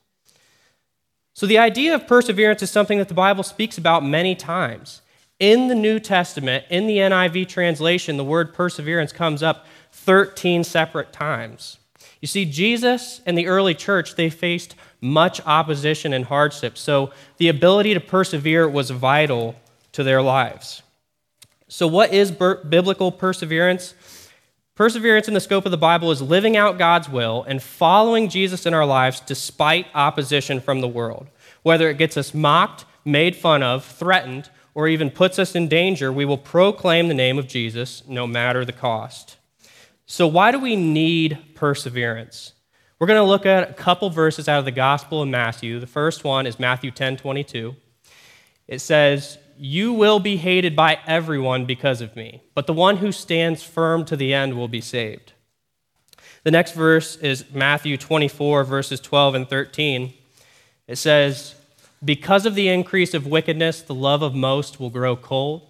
So, 1.38 1.45
the 1.45 1.60
idea 1.60 1.94
of 1.94 2.07
perseverance 2.07 2.63
is 2.63 2.72
something 2.72 2.98
that 2.98 3.10
the 3.10 3.13
Bible 3.13 3.44
speaks 3.44 3.78
about 3.78 4.04
many 4.04 4.34
times. 4.34 5.04
In 5.39 5.68
the 5.68 5.75
New 5.75 6.00
Testament, 6.00 6.66
in 6.72 6.88
the 6.88 6.98
NIV 6.98 7.48
translation, 7.48 8.18
the 8.18 8.24
word 8.24 8.56
perseverance 8.56 9.12
comes 9.12 9.44
up 9.44 9.68
13 9.92 10.63
separate 10.63 11.13
times. 11.13 11.78
You 12.22 12.28
see, 12.28 12.44
Jesus 12.44 13.22
and 13.24 13.38
the 13.38 13.45
early 13.45 13.75
church, 13.75 14.16
they 14.16 14.31
faced 14.31 14.74
much 15.00 15.39
opposition 15.45 16.12
and 16.12 16.25
hardship. 16.25 16.75
So 16.75 17.12
the 17.38 17.50
ability 17.50 17.94
to 17.94 18.00
persevere 18.00 18.68
was 18.68 18.90
vital 18.90 19.56
to 19.92 20.04
their 20.04 20.24
lives. 20.24 20.81
So, 21.68 21.86
what 21.86 22.12
is 22.12 22.31
biblical 22.31 23.12
perseverance? 23.12 23.94
Perseverance 24.77 25.27
in 25.27 25.33
the 25.33 25.39
scope 25.39 25.65
of 25.65 25.71
the 25.71 25.77
Bible 25.77 26.12
is 26.12 26.21
living 26.21 26.56
out 26.56 26.77
God's 26.77 27.09
will 27.09 27.44
and 27.47 27.63
following 27.63 28.29
Jesus 28.29 28.68
in 28.68 28.75
our 28.75 28.85
lives 28.85 29.19
despite 29.19 29.88
opposition 29.95 30.62
from 30.62 30.81
the 30.81 30.88
world. 30.88 31.29
Whether 31.63 31.89
it 31.89 31.97
gets 31.97 32.16
us 32.16 32.31
mocked, 32.31 32.85
made 33.04 33.35
fun 33.35 33.63
of, 33.63 33.83
threatened, 33.83 34.52
or 34.75 34.87
even 34.87 35.09
puts 35.09 35.40
us 35.40 35.56
in 35.56 35.68
danger, 35.68 36.13
we 36.13 36.25
will 36.25 36.37
proclaim 36.37 37.07
the 37.07 37.16
name 37.16 37.40
of 37.40 37.47
Jesus 37.47 38.04
no 38.07 38.28
matter 38.28 38.63
the 38.63 38.71
cost. 38.71 39.37
So, 40.06 40.28
why 40.28 40.52
do 40.52 40.59
we 40.59 40.75
need 40.75 41.40
perseverance? 41.56 42.54
We're 42.99 43.07
going 43.07 43.18
to 43.19 43.28
look 43.28 43.47
at 43.47 43.71
a 43.71 43.73
couple 43.73 44.11
verses 44.11 44.47
out 44.47 44.59
of 44.59 44.66
the 44.66 44.71
Gospel 44.71 45.23
of 45.23 45.28
Matthew. 45.28 45.80
The 45.80 45.87
first 45.87 46.23
one 46.23 46.45
is 46.45 46.59
Matthew 46.59 46.92
10 46.92 47.18
22. 47.18 47.75
It 48.68 48.80
says, 48.80 49.40
You 49.57 49.94
will 49.94 50.19
be 50.19 50.37
hated 50.37 50.76
by 50.76 50.99
everyone 51.07 51.66
because 51.66 52.02
of 52.02 52.16
me, 52.16 52.42
but 52.54 52.68
the 52.68 52.73
one 52.73 52.97
who 52.97 53.11
stands 53.11 53.64
firm 53.64 54.06
to 54.06 54.16
the 54.16 54.33
end 54.33 54.56
will 54.56 54.68
be 54.68 54.81
saved. 54.81 55.33
The 56.44 56.52
next 56.52 56.73
verse 56.73 57.18
is 57.18 57.45
Matthew 57.54 57.97
24, 57.97 58.64
verses 58.64 58.99
12 58.99 59.35
and 59.35 59.49
13. 59.49 60.14
It 60.87 60.97
says, 60.97 61.56
Because 62.04 62.45
of 62.45 62.56
the 62.56 62.69
increase 62.69 63.14
of 63.14 63.28
wickedness, 63.28 63.81
the 63.81 63.95
love 63.95 64.21
of 64.21 64.33
most 64.33 64.80
will 64.80 64.90
grow 64.90 65.16
cold, 65.16 65.68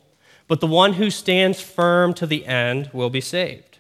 but 0.48 0.60
the 0.60 0.68
one 0.68 0.94
who 0.94 1.10
stands 1.10 1.62
firm 1.62 2.14
to 2.16 2.28
the 2.28 2.46
end 2.46 2.90
will 2.94 3.10
be 3.10 3.22
saved. 3.22 3.80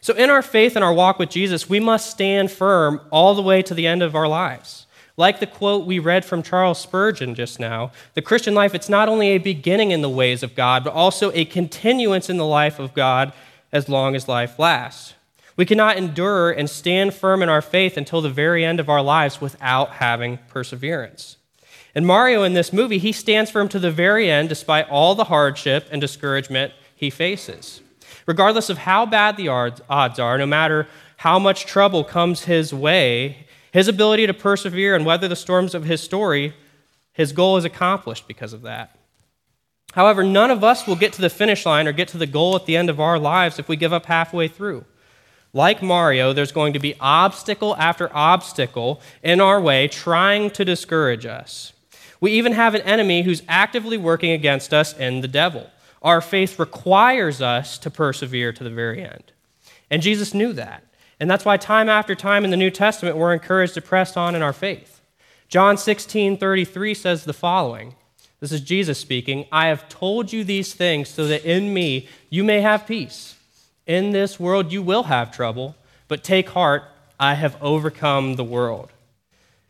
So, 0.00 0.12
in 0.14 0.28
our 0.28 0.42
faith 0.42 0.76
and 0.76 0.84
our 0.84 0.92
walk 0.92 1.18
with 1.18 1.30
Jesus, 1.30 1.68
we 1.68 1.80
must 1.80 2.10
stand 2.10 2.50
firm 2.50 3.00
all 3.10 3.34
the 3.34 3.42
way 3.42 3.62
to 3.62 3.72
the 3.72 3.86
end 3.86 4.02
of 4.02 4.14
our 4.14 4.28
lives. 4.28 4.83
Like 5.16 5.38
the 5.38 5.46
quote 5.46 5.86
we 5.86 6.00
read 6.00 6.24
from 6.24 6.42
Charles 6.42 6.80
Spurgeon 6.80 7.34
just 7.34 7.60
now, 7.60 7.92
the 8.14 8.22
Christian 8.22 8.54
life, 8.54 8.74
it's 8.74 8.88
not 8.88 9.08
only 9.08 9.28
a 9.28 9.38
beginning 9.38 9.92
in 9.92 10.02
the 10.02 10.10
ways 10.10 10.42
of 10.42 10.56
God, 10.56 10.82
but 10.82 10.92
also 10.92 11.30
a 11.34 11.44
continuance 11.44 12.28
in 12.28 12.36
the 12.36 12.44
life 12.44 12.80
of 12.80 12.94
God 12.94 13.32
as 13.70 13.88
long 13.88 14.16
as 14.16 14.26
life 14.26 14.58
lasts. 14.58 15.14
We 15.56 15.64
cannot 15.64 15.96
endure 15.96 16.50
and 16.50 16.68
stand 16.68 17.14
firm 17.14 17.42
in 17.42 17.48
our 17.48 17.62
faith 17.62 17.96
until 17.96 18.20
the 18.20 18.28
very 18.28 18.64
end 18.64 18.80
of 18.80 18.88
our 18.88 19.02
lives 19.02 19.40
without 19.40 19.94
having 19.94 20.38
perseverance. 20.48 21.36
And 21.94 22.04
Mario 22.04 22.42
in 22.42 22.54
this 22.54 22.72
movie, 22.72 22.98
he 22.98 23.12
stands 23.12 23.52
firm 23.52 23.68
to 23.68 23.78
the 23.78 23.92
very 23.92 24.28
end 24.28 24.48
despite 24.48 24.88
all 24.90 25.14
the 25.14 25.24
hardship 25.24 25.86
and 25.92 26.00
discouragement 26.00 26.72
he 26.96 27.08
faces. 27.08 27.82
Regardless 28.26 28.68
of 28.68 28.78
how 28.78 29.06
bad 29.06 29.36
the 29.36 29.48
odds 29.48 30.18
are, 30.18 30.38
no 30.38 30.46
matter 30.46 30.88
how 31.18 31.38
much 31.38 31.66
trouble 31.66 32.02
comes 32.02 32.44
his 32.44 32.74
way, 32.74 33.43
his 33.74 33.88
ability 33.88 34.24
to 34.24 34.32
persevere 34.32 34.94
and 34.94 35.04
weather 35.04 35.26
the 35.26 35.34
storms 35.34 35.74
of 35.74 35.84
his 35.84 36.00
story, 36.00 36.54
his 37.12 37.32
goal 37.32 37.56
is 37.56 37.64
accomplished 37.64 38.28
because 38.28 38.52
of 38.52 38.62
that. 38.62 38.96
However, 39.94 40.22
none 40.22 40.52
of 40.52 40.62
us 40.62 40.86
will 40.86 40.94
get 40.94 41.12
to 41.14 41.20
the 41.20 41.28
finish 41.28 41.66
line 41.66 41.88
or 41.88 41.92
get 41.92 42.06
to 42.08 42.18
the 42.18 42.24
goal 42.28 42.54
at 42.54 42.66
the 42.66 42.76
end 42.76 42.88
of 42.88 43.00
our 43.00 43.18
lives 43.18 43.58
if 43.58 43.68
we 43.68 43.74
give 43.74 43.92
up 43.92 44.06
halfway 44.06 44.46
through. 44.46 44.84
Like 45.52 45.82
Mario, 45.82 46.32
there's 46.32 46.52
going 46.52 46.72
to 46.74 46.78
be 46.78 46.94
obstacle 47.00 47.74
after 47.74 48.14
obstacle 48.14 49.00
in 49.24 49.40
our 49.40 49.60
way 49.60 49.88
trying 49.88 50.50
to 50.50 50.64
discourage 50.64 51.26
us. 51.26 51.72
We 52.20 52.30
even 52.30 52.52
have 52.52 52.76
an 52.76 52.82
enemy 52.82 53.22
who's 53.22 53.42
actively 53.48 53.98
working 53.98 54.30
against 54.30 54.72
us 54.72 54.96
in 54.96 55.20
the 55.20 55.26
devil. 55.26 55.68
Our 56.00 56.20
faith 56.20 56.60
requires 56.60 57.42
us 57.42 57.76
to 57.78 57.90
persevere 57.90 58.52
to 58.52 58.62
the 58.62 58.70
very 58.70 59.02
end. 59.02 59.32
And 59.90 60.00
Jesus 60.00 60.32
knew 60.32 60.52
that. 60.52 60.84
And 61.20 61.30
that's 61.30 61.44
why 61.44 61.56
time 61.56 61.88
after 61.88 62.14
time 62.14 62.44
in 62.44 62.50
the 62.50 62.56
New 62.56 62.70
Testament 62.70 63.16
we're 63.16 63.32
encouraged 63.32 63.74
to 63.74 63.80
press 63.80 64.16
on 64.16 64.34
in 64.34 64.42
our 64.42 64.52
faith. 64.52 65.00
John 65.48 65.76
16, 65.76 66.36
33 66.36 66.94
says 66.94 67.24
the 67.24 67.32
following. 67.32 67.94
This 68.40 68.52
is 68.52 68.60
Jesus 68.60 68.98
speaking. 68.98 69.46
I 69.52 69.68
have 69.68 69.88
told 69.88 70.32
you 70.32 70.44
these 70.44 70.74
things 70.74 71.08
so 71.08 71.26
that 71.28 71.44
in 71.44 71.72
me 71.72 72.08
you 72.28 72.44
may 72.44 72.60
have 72.60 72.86
peace. 72.86 73.36
In 73.86 74.10
this 74.10 74.40
world 74.40 74.72
you 74.72 74.82
will 74.82 75.04
have 75.04 75.34
trouble, 75.34 75.76
but 76.08 76.24
take 76.24 76.50
heart, 76.50 76.84
I 77.18 77.34
have 77.34 77.56
overcome 77.62 78.34
the 78.34 78.44
world. 78.44 78.90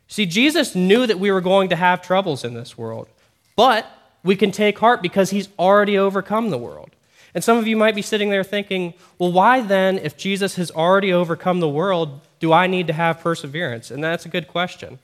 See, 0.07 0.25
Jesus 0.25 0.75
knew 0.75 1.07
that 1.07 1.19
we 1.19 1.31
were 1.31 1.41
going 1.41 1.69
to 1.69 1.75
have 1.75 2.01
troubles 2.01 2.43
in 2.43 2.53
this 2.53 2.77
world, 2.77 3.07
but 3.55 3.87
we 4.23 4.35
can 4.35 4.51
take 4.51 4.79
heart 4.79 5.01
because 5.01 5.29
he's 5.29 5.49
already 5.57 5.97
overcome 5.97 6.49
the 6.49 6.57
world. 6.57 6.89
And 7.35 7.43
some 7.43 7.57
of 7.57 7.67
you 7.67 7.75
might 7.75 7.93
be 7.93 8.01
sitting 8.01 8.29
there 8.29 8.45
thinking, 8.45 8.93
well, 9.19 9.31
why 9.31 9.59
then, 9.59 9.97
if 9.99 10.15
Jesus 10.15 10.55
has 10.55 10.71
already 10.71 11.11
overcome 11.11 11.59
the 11.59 11.69
world, 11.69 12.21
do 12.39 12.53
I 12.53 12.65
need 12.65 12.87
to 12.87 12.93
have 12.93 13.19
perseverance? 13.19 13.91
And 13.91 14.01
that's 14.01 14.25
a 14.25 14.29
good 14.29 14.47
question. 14.47 14.99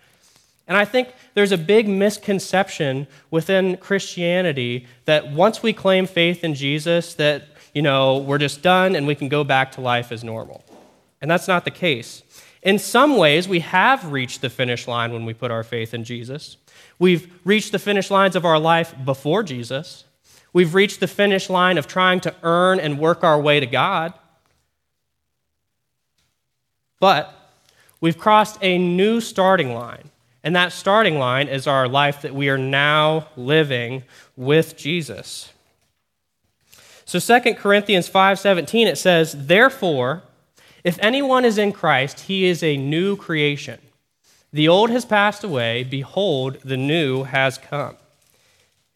And 0.65 0.77
I 0.77 0.85
think 0.85 1.13
there's 1.33 1.51
a 1.51 1.57
big 1.57 1.89
misconception 1.89 3.07
within 3.29 3.75
Christianity 3.75 4.87
that 5.03 5.29
once 5.33 5.61
we 5.61 5.73
claim 5.73 6.07
faith 6.07 6.45
in 6.45 6.55
Jesus, 6.55 7.15
that, 7.15 7.43
you 7.73 7.81
know, 7.81 8.19
we're 8.19 8.37
just 8.37 8.61
done 8.61 8.95
and 8.95 9.05
we 9.05 9.15
can 9.15 9.27
go 9.27 9.43
back 9.43 9.73
to 9.73 9.81
life 9.81 10.09
as 10.13 10.23
normal. 10.23 10.63
And 11.21 11.29
that's 11.29 11.49
not 11.49 11.65
the 11.65 11.71
case. 11.71 12.23
In 12.63 12.79
some 12.79 13.17
ways, 13.17 13.49
we 13.49 13.59
have 13.59 14.09
reached 14.09 14.39
the 14.39 14.49
finish 14.49 14.87
line 14.87 15.11
when 15.11 15.25
we 15.25 15.33
put 15.33 15.51
our 15.51 15.63
faith 15.63 15.93
in 15.93 16.05
Jesus. 16.05 16.55
We've 16.97 17.29
reached 17.43 17.73
the 17.73 17.79
finish 17.79 18.09
lines 18.09 18.37
of 18.37 18.45
our 18.45 18.59
life 18.59 18.95
before 19.03 19.43
Jesus. 19.43 20.05
We've 20.53 20.73
reached 20.73 20.99
the 20.99 21.07
finish 21.07 21.49
line 21.49 21.77
of 21.77 21.87
trying 21.87 22.19
to 22.21 22.35
earn 22.43 22.79
and 22.79 22.99
work 22.99 23.23
our 23.23 23.39
way 23.39 23.59
to 23.59 23.65
God. 23.65 24.13
But 26.99 27.33
we've 27.99 28.17
crossed 28.17 28.57
a 28.61 28.77
new 28.77 29.21
starting 29.21 29.73
line. 29.73 30.09
And 30.43 30.55
that 30.55 30.71
starting 30.71 31.19
line 31.19 31.47
is 31.47 31.67
our 31.67 31.87
life 31.87 32.21
that 32.21 32.33
we 32.33 32.49
are 32.49 32.57
now 32.57 33.27
living 33.37 34.03
with 34.35 34.75
Jesus. 34.75 35.51
So 37.05 37.19
2 37.19 37.57
Corinthians 37.57 38.07
5:17 38.07 38.87
it 38.87 38.97
says, 38.97 39.35
"Therefore, 39.37 40.23
if 40.83 40.97
anyone 40.99 41.45
is 41.45 41.57
in 41.57 41.71
Christ, 41.71 42.21
he 42.21 42.45
is 42.45 42.63
a 42.63 42.77
new 42.77 43.15
creation. 43.15 43.79
The 44.51 44.67
old 44.67 44.89
has 44.89 45.05
passed 45.05 45.43
away, 45.43 45.83
behold, 45.83 46.57
the 46.63 46.77
new 46.77 47.23
has 47.23 47.57
come." 47.57 47.97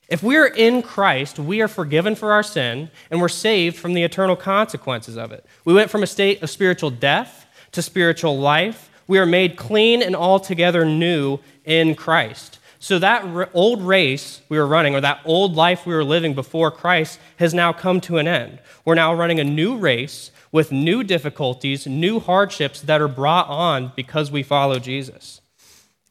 If 0.08 0.22
we 0.22 0.38
are 0.38 0.48
in 0.48 0.84
Christ, 0.84 1.40
we 1.40 1.62
are 1.62 1.68
forgiven 1.68 2.16
for 2.16 2.32
our 2.32 2.44
sin 2.44 2.92
and 3.10 3.20
we're 3.20 3.28
saved 3.28 3.76
from 3.76 3.94
the 3.94 4.04
eternal 4.04 4.36
consequences 4.36 5.18
of 5.18 5.32
it. 5.32 5.46
We 5.64 5.74
went 5.74 5.90
from 5.90 6.04
a 6.04 6.08
state 6.08 6.44
of 6.44 6.50
spiritual 6.50 6.92
death 6.92 7.48
to 7.72 7.82
spiritual 7.82 8.38
life. 8.38 8.92
We 9.08 9.18
are 9.18 9.26
made 9.26 9.56
clean 9.56 10.04
and 10.04 10.16
altogether 10.16 10.86
new 10.86 11.40
in 11.64 11.96
Christ. 11.96 12.60
So 12.78 13.00
that 13.00 13.50
old 13.56 13.82
race 13.82 14.42
we 14.48 14.60
were 14.60 14.68
running, 14.68 14.94
or 14.94 15.02
that 15.02 15.22
old 15.26 15.56
life 15.56 15.88
we 15.88 15.94
were 15.96 16.04
living 16.04 16.36
before 16.36 16.70
Christ, 16.70 17.20
has 17.38 17.52
now 17.52 17.74
come 17.74 18.00
to 18.02 18.18
an 18.18 18.28
end. 18.28 18.60
We're 18.86 18.94
now 18.94 19.12
running 19.16 19.40
a 19.40 19.44
new 19.44 19.76
race 19.76 20.30
with 20.52 20.72
new 20.72 21.04
difficulties, 21.04 21.88
new 21.88 22.20
hardships 22.20 22.82
that 22.82 23.02
are 23.02 23.08
brought 23.08 23.48
on 23.48 23.92
because 23.96 24.30
we 24.30 24.44
follow 24.44 24.78
Jesus. 24.78 25.42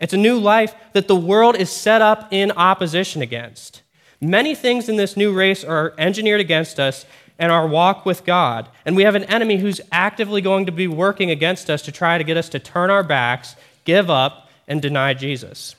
It's 0.00 0.12
a 0.12 0.16
new 0.16 0.36
life 0.36 0.74
that 0.94 1.06
the 1.06 1.14
world 1.14 1.54
is 1.54 1.70
set 1.70 2.02
up 2.02 2.32
in 2.32 2.50
opposition 2.50 3.22
against. 3.22 3.82
Many 4.24 4.54
things 4.54 4.88
in 4.88 4.96
this 4.96 5.16
new 5.16 5.32
race 5.32 5.64
are 5.64 5.92
engineered 5.98 6.40
against 6.40 6.80
us 6.80 7.04
and 7.38 7.52
our 7.52 7.66
walk 7.66 8.06
with 8.06 8.24
God. 8.24 8.68
And 8.86 8.96
we 8.96 9.02
have 9.02 9.14
an 9.14 9.24
enemy 9.24 9.58
who's 9.58 9.80
actively 9.92 10.40
going 10.40 10.66
to 10.66 10.72
be 10.72 10.86
working 10.86 11.30
against 11.30 11.68
us 11.68 11.82
to 11.82 11.92
try 11.92 12.16
to 12.16 12.24
get 12.24 12.36
us 12.36 12.48
to 12.50 12.58
turn 12.58 12.90
our 12.90 13.02
backs, 13.02 13.56
give 13.84 14.08
up, 14.08 14.48
and 14.66 14.80
deny 14.80 15.14
Jesus. 15.14 15.76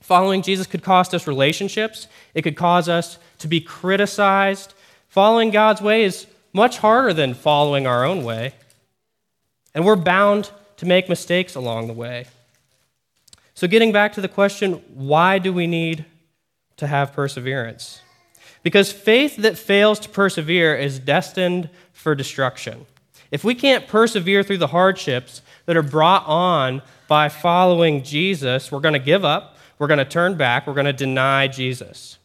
Following 0.00 0.42
Jesus 0.42 0.66
could 0.66 0.82
cost 0.82 1.14
us 1.14 1.26
relationships, 1.26 2.06
it 2.34 2.42
could 2.42 2.56
cause 2.56 2.88
us 2.88 3.18
to 3.38 3.48
be 3.48 3.60
criticized. 3.60 4.74
Following 5.08 5.50
God's 5.50 5.80
way 5.80 6.04
is 6.04 6.26
much 6.52 6.78
harder 6.78 7.12
than 7.12 7.34
following 7.34 7.86
our 7.86 8.04
own 8.04 8.22
way. 8.22 8.54
And 9.74 9.84
we're 9.84 9.96
bound 9.96 10.50
to 10.76 10.86
make 10.86 11.08
mistakes 11.08 11.54
along 11.54 11.88
the 11.88 11.92
way. 11.92 12.26
So, 13.54 13.66
getting 13.66 13.92
back 13.92 14.12
to 14.14 14.20
the 14.20 14.28
question 14.28 14.74
why 14.94 15.38
do 15.38 15.52
we 15.52 15.66
need 15.66 16.04
to 16.76 16.86
have 16.86 17.12
perseverance. 17.12 18.00
Because 18.62 18.92
faith 18.92 19.36
that 19.36 19.58
fails 19.58 19.98
to 20.00 20.08
persevere 20.08 20.74
is 20.74 20.98
destined 20.98 21.68
for 21.92 22.14
destruction. 22.14 22.86
If 23.30 23.44
we 23.44 23.54
can't 23.54 23.86
persevere 23.86 24.42
through 24.42 24.58
the 24.58 24.68
hardships 24.68 25.42
that 25.66 25.76
are 25.76 25.82
brought 25.82 26.26
on 26.26 26.82
by 27.08 27.28
following 27.28 28.02
Jesus, 28.02 28.70
we're 28.72 28.80
going 28.80 28.94
to 28.94 28.98
give 28.98 29.24
up, 29.24 29.56
we're 29.78 29.86
going 29.86 29.98
to 29.98 30.04
turn 30.04 30.36
back, 30.36 30.66
we're 30.66 30.74
going 30.74 30.86
to 30.86 30.92
deny 30.92 31.48
Jesus. 31.48 32.18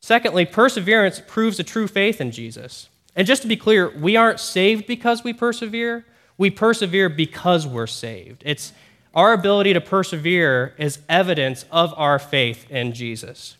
Secondly, 0.00 0.44
perseverance 0.44 1.22
proves 1.26 1.60
a 1.60 1.64
true 1.64 1.86
faith 1.86 2.20
in 2.20 2.30
Jesus. 2.30 2.88
And 3.14 3.26
just 3.26 3.42
to 3.42 3.48
be 3.48 3.56
clear, 3.56 3.90
we 3.90 4.16
aren't 4.16 4.40
saved 4.40 4.86
because 4.86 5.22
we 5.22 5.32
persevere, 5.32 6.04
we 6.38 6.50
persevere 6.50 7.08
because 7.08 7.66
we're 7.66 7.86
saved. 7.86 8.42
It's 8.44 8.72
our 9.14 9.32
ability 9.32 9.72
to 9.74 9.80
persevere 9.80 10.74
is 10.78 11.00
evidence 11.08 11.64
of 11.70 11.92
our 11.96 12.18
faith 12.18 12.70
in 12.70 12.92
Jesus. 12.92 13.56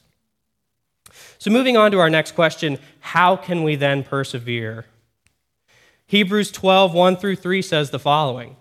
So, 1.39 1.51
moving 1.51 1.77
on 1.77 1.91
to 1.91 2.01
our 2.01 2.11
next 2.11 2.35
question 2.35 2.79
how 3.01 3.37
can 3.37 3.63
we 3.63 3.77
then 3.77 4.05
persevere? 4.05 4.87
Hebrews 6.07 6.53
12, 6.53 6.95
1 6.95 7.17
through 7.17 7.37
3 7.37 7.63
says 7.63 7.91
the 7.91 7.99
following 7.99 8.57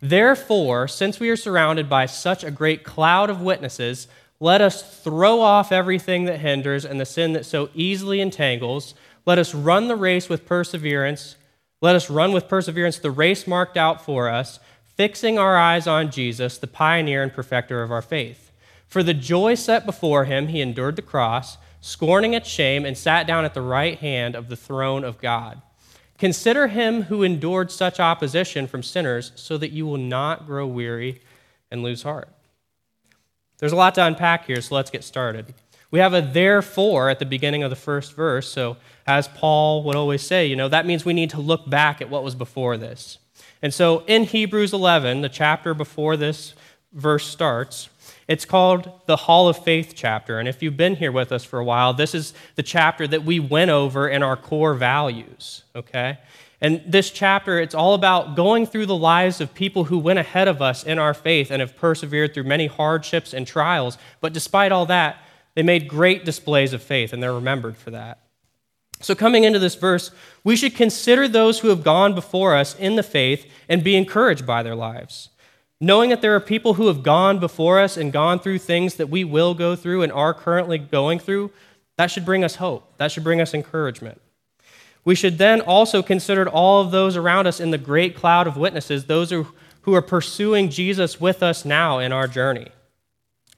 Therefore, 0.00 0.88
since 0.88 1.18
we 1.18 1.30
are 1.30 1.36
surrounded 1.36 1.88
by 1.88 2.06
such 2.06 2.44
a 2.44 2.50
great 2.50 2.84
cloud 2.84 3.30
of 3.30 3.40
witnesses, 3.40 4.08
let 4.40 4.60
us 4.60 5.00
throw 5.02 5.40
off 5.40 5.72
everything 5.72 6.24
that 6.24 6.40
hinders 6.40 6.84
and 6.84 7.00
the 7.00 7.06
sin 7.06 7.32
that 7.32 7.44
so 7.44 7.70
easily 7.74 8.20
entangles. 8.20 8.94
Let 9.26 9.38
us 9.38 9.54
run 9.54 9.88
the 9.88 9.96
race 9.96 10.28
with 10.28 10.46
perseverance. 10.46 11.36
Let 11.80 11.96
us 11.96 12.08
run 12.08 12.32
with 12.32 12.48
perseverance 12.48 12.98
the 12.98 13.10
race 13.10 13.46
marked 13.46 13.76
out 13.76 14.04
for 14.04 14.28
us 14.28 14.60
fixing 14.98 15.38
our 15.38 15.56
eyes 15.56 15.86
on 15.86 16.10
Jesus, 16.10 16.58
the 16.58 16.66
pioneer 16.66 17.22
and 17.22 17.32
perfecter 17.32 17.84
of 17.84 17.92
our 17.92 18.02
faith. 18.02 18.50
For 18.88 19.04
the 19.04 19.14
joy 19.14 19.54
set 19.54 19.86
before 19.86 20.24
him, 20.24 20.48
he 20.48 20.60
endured 20.60 20.96
the 20.96 21.02
cross, 21.02 21.56
scorning 21.80 22.34
its 22.34 22.48
shame, 22.48 22.84
and 22.84 22.98
sat 22.98 23.24
down 23.24 23.44
at 23.44 23.54
the 23.54 23.62
right 23.62 23.96
hand 23.96 24.34
of 24.34 24.48
the 24.48 24.56
throne 24.56 25.04
of 25.04 25.20
God. 25.20 25.62
Consider 26.18 26.66
him 26.66 27.02
who 27.02 27.22
endured 27.22 27.70
such 27.70 28.00
opposition 28.00 28.66
from 28.66 28.82
sinners, 28.82 29.30
so 29.36 29.56
that 29.56 29.70
you 29.70 29.86
will 29.86 29.98
not 29.98 30.46
grow 30.46 30.66
weary 30.66 31.22
and 31.70 31.84
lose 31.84 32.02
heart. 32.02 32.30
There's 33.58 33.70
a 33.70 33.76
lot 33.76 33.94
to 33.94 34.04
unpack 34.04 34.46
here, 34.46 34.60
so 34.60 34.74
let's 34.74 34.90
get 34.90 35.04
started. 35.04 35.54
We 35.92 36.00
have 36.00 36.12
a 36.12 36.20
therefore 36.20 37.08
at 37.08 37.20
the 37.20 37.24
beginning 37.24 37.62
of 37.62 37.70
the 37.70 37.76
first 37.76 38.14
verse, 38.14 38.50
so 38.50 38.76
as 39.06 39.28
Paul 39.28 39.84
would 39.84 39.94
always 39.94 40.22
say, 40.22 40.46
you 40.46 40.56
know, 40.56 40.68
that 40.68 40.86
means 40.86 41.04
we 41.04 41.12
need 41.12 41.30
to 41.30 41.40
look 41.40 41.70
back 41.70 42.02
at 42.02 42.10
what 42.10 42.24
was 42.24 42.34
before 42.34 42.76
this. 42.76 43.18
And 43.62 43.74
so 43.74 44.04
in 44.06 44.24
Hebrews 44.24 44.72
11, 44.72 45.20
the 45.20 45.28
chapter 45.28 45.74
before 45.74 46.16
this 46.16 46.54
verse 46.92 47.26
starts, 47.26 47.88
it's 48.28 48.44
called 48.44 48.90
the 49.06 49.16
Hall 49.16 49.48
of 49.48 49.62
Faith 49.64 49.94
chapter. 49.96 50.38
And 50.38 50.48
if 50.48 50.62
you've 50.62 50.76
been 50.76 50.96
here 50.96 51.12
with 51.12 51.32
us 51.32 51.44
for 51.44 51.58
a 51.58 51.64
while, 51.64 51.94
this 51.94 52.14
is 52.14 52.34
the 52.56 52.62
chapter 52.62 53.06
that 53.08 53.24
we 53.24 53.40
went 53.40 53.70
over 53.70 54.08
in 54.08 54.22
our 54.22 54.36
core 54.36 54.74
values, 54.74 55.64
okay? 55.74 56.18
And 56.60 56.82
this 56.86 57.10
chapter, 57.10 57.58
it's 57.58 57.74
all 57.74 57.94
about 57.94 58.36
going 58.36 58.66
through 58.66 58.86
the 58.86 58.96
lives 58.96 59.40
of 59.40 59.54
people 59.54 59.84
who 59.84 59.98
went 59.98 60.18
ahead 60.18 60.48
of 60.48 60.60
us 60.60 60.84
in 60.84 60.98
our 60.98 61.14
faith 61.14 61.50
and 61.50 61.60
have 61.60 61.76
persevered 61.76 62.34
through 62.34 62.44
many 62.44 62.66
hardships 62.66 63.32
and 63.32 63.46
trials. 63.46 63.96
But 64.20 64.32
despite 64.32 64.72
all 64.72 64.86
that, 64.86 65.22
they 65.54 65.62
made 65.62 65.88
great 65.88 66.24
displays 66.24 66.72
of 66.72 66.82
faith, 66.82 67.12
and 67.12 67.22
they're 67.22 67.34
remembered 67.34 67.76
for 67.76 67.90
that. 67.90 68.18
So, 69.00 69.14
coming 69.14 69.44
into 69.44 69.58
this 69.58 69.76
verse, 69.76 70.10
we 70.42 70.56
should 70.56 70.74
consider 70.74 71.28
those 71.28 71.60
who 71.60 71.68
have 71.68 71.84
gone 71.84 72.14
before 72.14 72.56
us 72.56 72.74
in 72.76 72.96
the 72.96 73.02
faith 73.02 73.50
and 73.68 73.84
be 73.84 73.96
encouraged 73.96 74.44
by 74.46 74.62
their 74.62 74.74
lives. 74.74 75.28
Knowing 75.80 76.10
that 76.10 76.20
there 76.20 76.34
are 76.34 76.40
people 76.40 76.74
who 76.74 76.88
have 76.88 77.04
gone 77.04 77.38
before 77.38 77.78
us 77.78 77.96
and 77.96 78.12
gone 78.12 78.40
through 78.40 78.58
things 78.58 78.96
that 78.96 79.08
we 79.08 79.22
will 79.22 79.54
go 79.54 79.76
through 79.76 80.02
and 80.02 80.12
are 80.12 80.34
currently 80.34 80.78
going 80.78 81.20
through, 81.20 81.52
that 81.96 82.10
should 82.10 82.24
bring 82.24 82.42
us 82.42 82.56
hope. 82.56 82.96
That 82.98 83.12
should 83.12 83.22
bring 83.22 83.40
us 83.40 83.54
encouragement. 83.54 84.20
We 85.04 85.14
should 85.14 85.38
then 85.38 85.60
also 85.60 86.02
consider 86.02 86.48
all 86.48 86.80
of 86.80 86.90
those 86.90 87.16
around 87.16 87.46
us 87.46 87.60
in 87.60 87.70
the 87.70 87.78
great 87.78 88.16
cloud 88.16 88.46
of 88.46 88.56
witnesses, 88.56 89.06
those 89.06 89.30
who, 89.30 89.46
are 89.86 90.02
pursuing 90.02 90.68
Jesus 90.68 91.18
with 91.18 91.42
us 91.42 91.64
now 91.64 91.98
in 91.98 92.12
our 92.12 92.28
journey. 92.28 92.68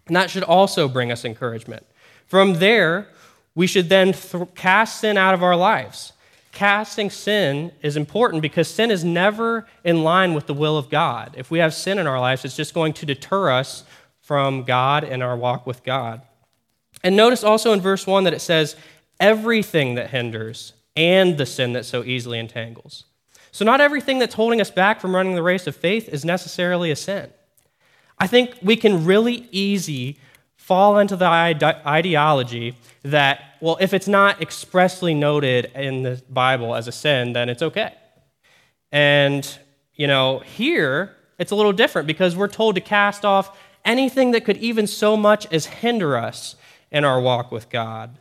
And 0.06 0.14
that 0.14 0.30
should 0.30 0.44
also 0.44 0.86
bring 0.86 1.10
us 1.10 1.24
encouragement. 1.24 1.84
From 2.24 2.60
there, 2.60 3.08
we 3.54 3.66
should 3.66 3.88
then 3.88 4.12
th- 4.12 4.54
cast 4.54 5.00
sin 5.00 5.16
out 5.16 5.34
of 5.34 5.42
our 5.42 5.56
lives. 5.56 6.12
Casting 6.52 7.10
sin 7.10 7.72
is 7.82 7.96
important 7.96 8.42
because 8.42 8.68
sin 8.68 8.90
is 8.90 9.04
never 9.04 9.66
in 9.84 10.02
line 10.02 10.34
with 10.34 10.46
the 10.46 10.54
will 10.54 10.76
of 10.76 10.90
God. 10.90 11.34
If 11.36 11.50
we 11.50 11.60
have 11.60 11.72
sin 11.74 11.98
in 11.98 12.06
our 12.06 12.20
lives, 12.20 12.44
it's 12.44 12.56
just 12.56 12.74
going 12.74 12.92
to 12.94 13.06
deter 13.06 13.50
us 13.50 13.84
from 14.20 14.64
God 14.64 15.04
and 15.04 15.22
our 15.22 15.36
walk 15.36 15.66
with 15.66 15.84
God. 15.84 16.22
And 17.02 17.16
notice 17.16 17.44
also 17.44 17.72
in 17.72 17.80
verse 17.80 18.06
1 18.06 18.24
that 18.24 18.34
it 18.34 18.40
says, 18.40 18.76
everything 19.20 19.94
that 19.94 20.10
hinders 20.10 20.72
and 20.96 21.38
the 21.38 21.46
sin 21.46 21.72
that 21.74 21.84
so 21.84 22.02
easily 22.02 22.38
entangles. 22.38 23.04
So, 23.52 23.64
not 23.64 23.80
everything 23.80 24.18
that's 24.18 24.34
holding 24.34 24.60
us 24.60 24.70
back 24.70 25.00
from 25.00 25.14
running 25.14 25.34
the 25.34 25.42
race 25.42 25.66
of 25.66 25.76
faith 25.76 26.08
is 26.08 26.24
necessarily 26.24 26.90
a 26.90 26.96
sin. 26.96 27.30
I 28.18 28.26
think 28.26 28.56
we 28.62 28.76
can 28.76 29.04
really 29.04 29.48
easy 29.50 30.18
fall 30.70 30.98
into 30.98 31.16
the 31.16 31.26
ideology 31.26 32.76
that, 33.02 33.56
well, 33.60 33.76
if 33.80 33.92
it's 33.92 34.06
not 34.06 34.40
expressly 34.40 35.14
noted 35.14 35.64
in 35.74 36.04
the 36.04 36.22
Bible 36.30 36.76
as 36.76 36.86
a 36.86 36.92
sin, 36.92 37.32
then 37.32 37.48
it's 37.48 37.60
okay. 37.60 37.92
And, 38.92 39.58
you 39.94 40.06
know, 40.06 40.38
here 40.38 41.16
it's 41.40 41.50
a 41.50 41.56
little 41.56 41.72
different 41.72 42.06
because 42.06 42.36
we're 42.36 42.46
told 42.46 42.76
to 42.76 42.80
cast 42.80 43.24
off 43.24 43.58
anything 43.84 44.30
that 44.30 44.44
could 44.44 44.58
even 44.58 44.86
so 44.86 45.16
much 45.16 45.52
as 45.52 45.66
hinder 45.66 46.16
us 46.16 46.54
in 46.92 47.04
our 47.04 47.20
walk 47.20 47.50
with 47.50 47.68
God. 47.68 48.16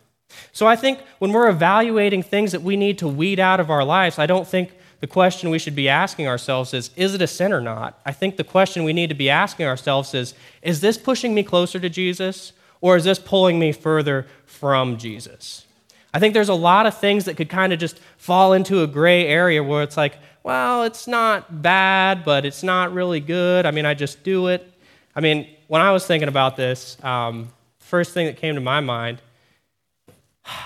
So 0.51 0.65
I 0.65 0.75
think 0.75 1.01
when 1.19 1.31
we're 1.31 1.49
evaluating 1.49 2.23
things 2.23 2.51
that 2.53 2.63
we 2.63 2.75
need 2.75 2.97
to 2.97 3.07
weed 3.07 3.39
out 3.39 3.59
of 3.59 3.69
our 3.69 3.83
lives, 3.83 4.17
I 4.17 4.25
don't 4.25 4.47
think 4.47 4.71
the 4.99 5.07
question 5.07 5.49
we 5.49 5.59
should 5.59 5.75
be 5.75 5.87
asking 5.87 6.27
ourselves 6.27 6.73
is 6.73 6.91
is 6.95 7.13
it 7.13 7.21
a 7.21 7.27
sin 7.27 7.53
or 7.53 7.61
not? 7.61 7.99
I 8.05 8.11
think 8.11 8.37
the 8.37 8.43
question 8.43 8.83
we 8.83 8.93
need 8.93 9.09
to 9.09 9.15
be 9.15 9.29
asking 9.29 9.65
ourselves 9.65 10.13
is 10.13 10.33
is 10.61 10.81
this 10.81 10.97
pushing 10.97 11.33
me 11.33 11.43
closer 11.43 11.79
to 11.79 11.89
Jesus 11.89 12.53
or 12.81 12.95
is 12.95 13.03
this 13.03 13.19
pulling 13.19 13.59
me 13.59 13.71
further 13.71 14.27
from 14.45 14.97
Jesus? 14.97 15.65
I 16.13 16.19
think 16.19 16.33
there's 16.33 16.49
a 16.49 16.55
lot 16.55 16.85
of 16.85 16.97
things 16.97 17.25
that 17.25 17.37
could 17.37 17.49
kind 17.49 17.71
of 17.71 17.79
just 17.79 17.99
fall 18.17 18.53
into 18.53 18.81
a 18.81 18.87
gray 18.87 19.27
area 19.27 19.63
where 19.63 19.83
it's 19.83 19.95
like, 19.97 20.17
well, 20.43 20.83
it's 20.83 21.07
not 21.07 21.61
bad, 21.61 22.25
but 22.25 22.45
it's 22.45 22.63
not 22.63 22.93
really 22.93 23.19
good. 23.19 23.65
I 23.65 23.71
mean, 23.71 23.85
I 23.85 23.93
just 23.93 24.23
do 24.23 24.47
it. 24.47 24.73
I 25.15 25.21
mean, 25.21 25.47
when 25.67 25.81
I 25.81 25.91
was 25.91 26.07
thinking 26.07 26.27
about 26.29 26.55
this, 26.55 26.97
um, 27.03 27.49
first 27.77 28.13
thing 28.13 28.25
that 28.25 28.37
came 28.37 28.55
to 28.55 28.61
my 28.61 28.79
mind 28.79 29.21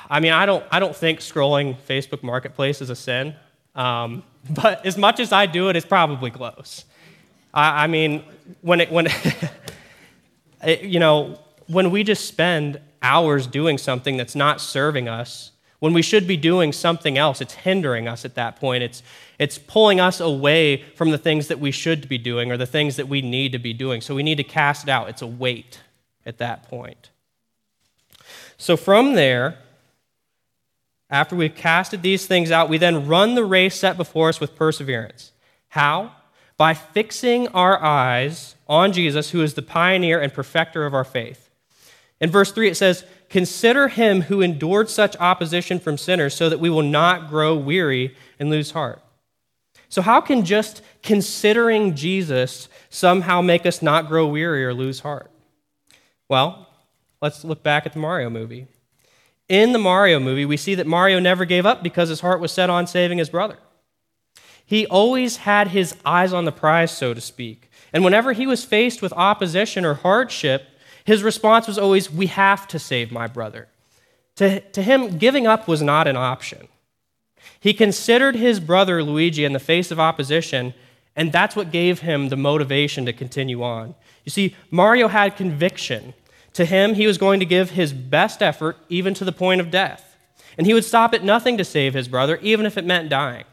I 0.10 0.20
mean, 0.20 0.32
I 0.32 0.46
don't, 0.46 0.64
I 0.72 0.80
don't 0.80 0.96
think 0.96 1.20
scrolling 1.20 1.76
Facebook 1.88 2.24
Marketplace 2.24 2.82
is 2.82 2.90
a 2.90 2.96
sin, 2.96 3.36
um, 3.76 4.24
but 4.50 4.86
as 4.86 4.98
much 4.98 5.20
as 5.20 5.32
I 5.32 5.46
do 5.46 5.70
it, 5.70 5.76
it's 5.76 5.86
probably 5.86 6.32
close. 6.32 6.86
I, 7.54 7.84
I 7.84 7.88
mean, 7.88 8.24
when 8.62 8.82
it, 8.82 8.92
when, 8.92 9.08
it, 10.64 10.82
you 10.82 11.00
know, 11.00 11.40
when 11.68 11.92
we 11.92 12.04
just 12.04 12.26
spend 12.26 12.80
hours 13.02 13.48
doing 13.48 13.78
something 13.78 14.18
that's 14.18 14.36
not 14.36 14.62
serving 14.62 15.08
us, 15.08 15.52
when 15.80 15.92
we 15.92 16.02
should 16.02 16.26
be 16.28 16.38
doing 16.38 16.72
something 16.72 17.18
else, 17.18 17.42
it's 17.42 17.56
hindering 17.56 18.08
us 18.08 18.24
at 18.24 18.36
that 18.36 18.56
point. 18.56 18.84
It's, 18.84 19.04
it's 19.38 19.58
pulling 19.58 20.00
us 20.00 20.22
away 20.22 20.82
from 20.96 21.12
the 21.12 21.18
things 21.18 21.50
that 21.50 21.60
we 21.60 21.72
should 21.72 22.08
be 22.08 22.18
doing 22.18 22.52
or 22.52 22.58
the 22.58 22.66
things 22.66 22.96
that 22.96 23.10
we 23.10 23.22
need 23.22 23.52
to 23.52 23.60
be 23.60 23.74
doing. 23.74 24.00
So 24.00 24.16
we 24.16 24.24
need 24.24 24.38
to 24.38 24.46
cast 24.46 24.84
it 24.84 24.90
out. 24.90 25.10
It's 25.10 25.22
a 25.22 25.28
weight 25.28 25.82
at 26.26 26.38
that 26.38 26.70
point. 26.70 27.10
So 28.58 28.78
from 28.78 29.16
there, 29.16 29.58
after 31.14 31.36
we've 31.36 31.54
casted 31.54 32.02
these 32.02 32.26
things 32.26 32.50
out, 32.50 32.70
we 32.70 32.80
then 32.80 33.06
run 33.08 33.36
the 33.36 33.46
race 33.46 33.76
set 33.76 33.98
before 33.98 34.30
us 34.30 34.40
with 34.40 34.56
perseverance. 34.56 35.32
How? 35.70 36.12
By 36.58 36.74
fixing 36.74 37.48
our 37.50 37.80
eyes 37.84 38.56
on 38.68 38.94
Jesus, 38.94 39.30
who 39.30 39.44
is 39.44 39.54
the 39.54 39.62
pioneer 39.62 40.20
and 40.20 40.34
perfecter 40.34 40.88
of 40.88 40.96
our 40.96 41.04
faith. 41.04 41.52
In 42.20 42.32
verse 42.32 42.52
3, 42.52 42.68
it 42.68 42.78
says, 42.78 43.06
Consider 43.30 43.90
him 43.90 44.22
who 44.22 44.42
endured 44.42 44.90
such 44.90 45.16
opposition 45.18 45.80
from 45.80 46.00
sinners, 46.00 46.34
so 46.34 46.50
that 46.50 46.60
we 46.60 46.72
will 46.72 46.82
not 46.82 47.30
grow 47.30 47.56
weary 47.56 48.16
and 48.40 48.50
lose 48.50 48.72
heart. 48.72 49.00
So, 49.90 50.02
how 50.02 50.20
can 50.20 50.44
just 50.44 50.82
considering 51.04 51.96
Jesus 51.96 52.70
somehow 52.90 53.42
make 53.42 53.68
us 53.68 53.84
not 53.84 54.08
grow 54.08 54.26
weary 54.26 54.66
or 54.66 54.74
lose 54.74 55.02
heart? 55.02 55.30
Well, 56.28 56.68
let's 57.22 57.44
look 57.44 57.62
back 57.62 57.86
at 57.86 57.94
the 57.94 58.00
Mario 58.00 58.32
movie. 58.32 58.66
In 59.50 59.74
the 59.74 59.80
Mario 59.80 60.20
movie, 60.20 60.46
we 60.46 60.58
see 60.58 60.76
that 60.76 60.88
Mario 60.88 61.20
never 61.20 61.46
gave 61.46 61.66
up 61.66 61.84
because 61.84 62.10
his 62.10 62.22
heart 62.22 62.40
was 62.40 62.52
set 62.52 62.70
on 62.70 62.88
saving 62.88 63.18
his 63.18 63.30
brother. 63.30 63.58
He 64.66 64.88
always 64.88 65.38
had 65.38 65.70
his 65.70 65.96
eyes 66.06 66.32
on 66.34 66.46
the 66.46 66.52
prize, 66.52 66.96
so 66.96 67.14
to 67.14 67.22
speak. 67.22 67.70
And 67.92 68.04
whenever 68.04 68.34
he 68.34 68.48
was 68.48 68.64
faced 68.64 69.02
with 69.02 69.14
opposition 69.14 69.86
or 69.86 69.96
hardship, 69.96 70.68
his 71.06 71.24
response 71.24 71.68
was 71.68 71.78
always, 71.78 72.12
We 72.12 72.28
have 72.28 72.68
to 72.70 72.80
save 72.80 73.12
my 73.12 73.28
brother. 73.28 73.68
To, 74.38 74.62
to 74.62 74.82
him, 74.82 75.18
giving 75.18 75.46
up 75.46 75.68
was 75.68 75.82
not 75.82 76.08
an 76.08 76.16
option. 76.16 76.68
He 77.60 77.74
considered 77.74 78.36
his 78.36 78.60
brother 78.60 79.04
Luigi 79.04 79.46
in 79.46 79.54
the 79.54 79.60
face 79.60 79.92
of 79.92 80.00
opposition, 80.00 80.74
and 81.16 81.32
that's 81.32 81.56
what 81.56 81.72
gave 81.72 82.00
him 82.00 82.30
the 82.30 82.38
motivation 82.38 83.06
to 83.06 83.14
continue 83.14 83.62
on. 83.62 83.96
You 84.24 84.32
see, 84.32 84.56
Mario 84.72 85.08
had 85.08 85.36
conviction 85.36 86.14
to 86.54 86.66
him, 86.66 86.94
he 86.94 87.08
was 87.08 87.18
going 87.18 87.40
to 87.40 87.46
give 87.46 87.72
his 87.72 87.94
best 87.94 88.42
effort, 88.42 88.78
even 88.90 89.14
to 89.16 89.26
the 89.26 89.32
point 89.32 89.62
of 89.62 89.72
death. 89.72 90.16
And 90.58 90.68
he 90.68 90.74
would 90.74 90.86
stop 90.86 91.14
at 91.14 91.24
nothing 91.24 91.58
to 91.58 91.66
save 91.66 91.94
his 91.94 92.08
brother, 92.08 92.38
even 92.42 92.66
if 92.66 92.78
it 92.78 92.86
meant 92.86 93.10
dying. 93.10 93.46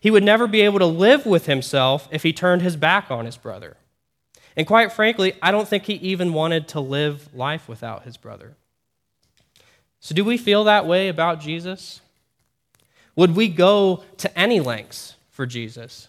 He 0.00 0.10
would 0.10 0.24
never 0.24 0.46
be 0.46 0.62
able 0.62 0.78
to 0.78 0.86
live 0.86 1.26
with 1.26 1.46
himself 1.46 2.08
if 2.10 2.22
he 2.22 2.32
turned 2.32 2.62
his 2.62 2.76
back 2.76 3.10
on 3.10 3.26
his 3.26 3.36
brother. 3.36 3.76
And 4.56 4.66
quite 4.66 4.92
frankly, 4.92 5.34
I 5.42 5.50
don't 5.50 5.68
think 5.68 5.84
he 5.84 5.94
even 5.94 6.32
wanted 6.32 6.68
to 6.68 6.80
live 6.80 7.34
life 7.34 7.68
without 7.68 8.04
his 8.04 8.16
brother. 8.16 8.54
So, 10.00 10.14
do 10.14 10.24
we 10.24 10.38
feel 10.38 10.64
that 10.64 10.86
way 10.86 11.08
about 11.08 11.40
Jesus? 11.40 12.00
Would 13.16 13.34
we 13.34 13.48
go 13.48 14.04
to 14.18 14.38
any 14.38 14.60
lengths 14.60 15.16
for 15.30 15.46
Jesus? 15.46 16.08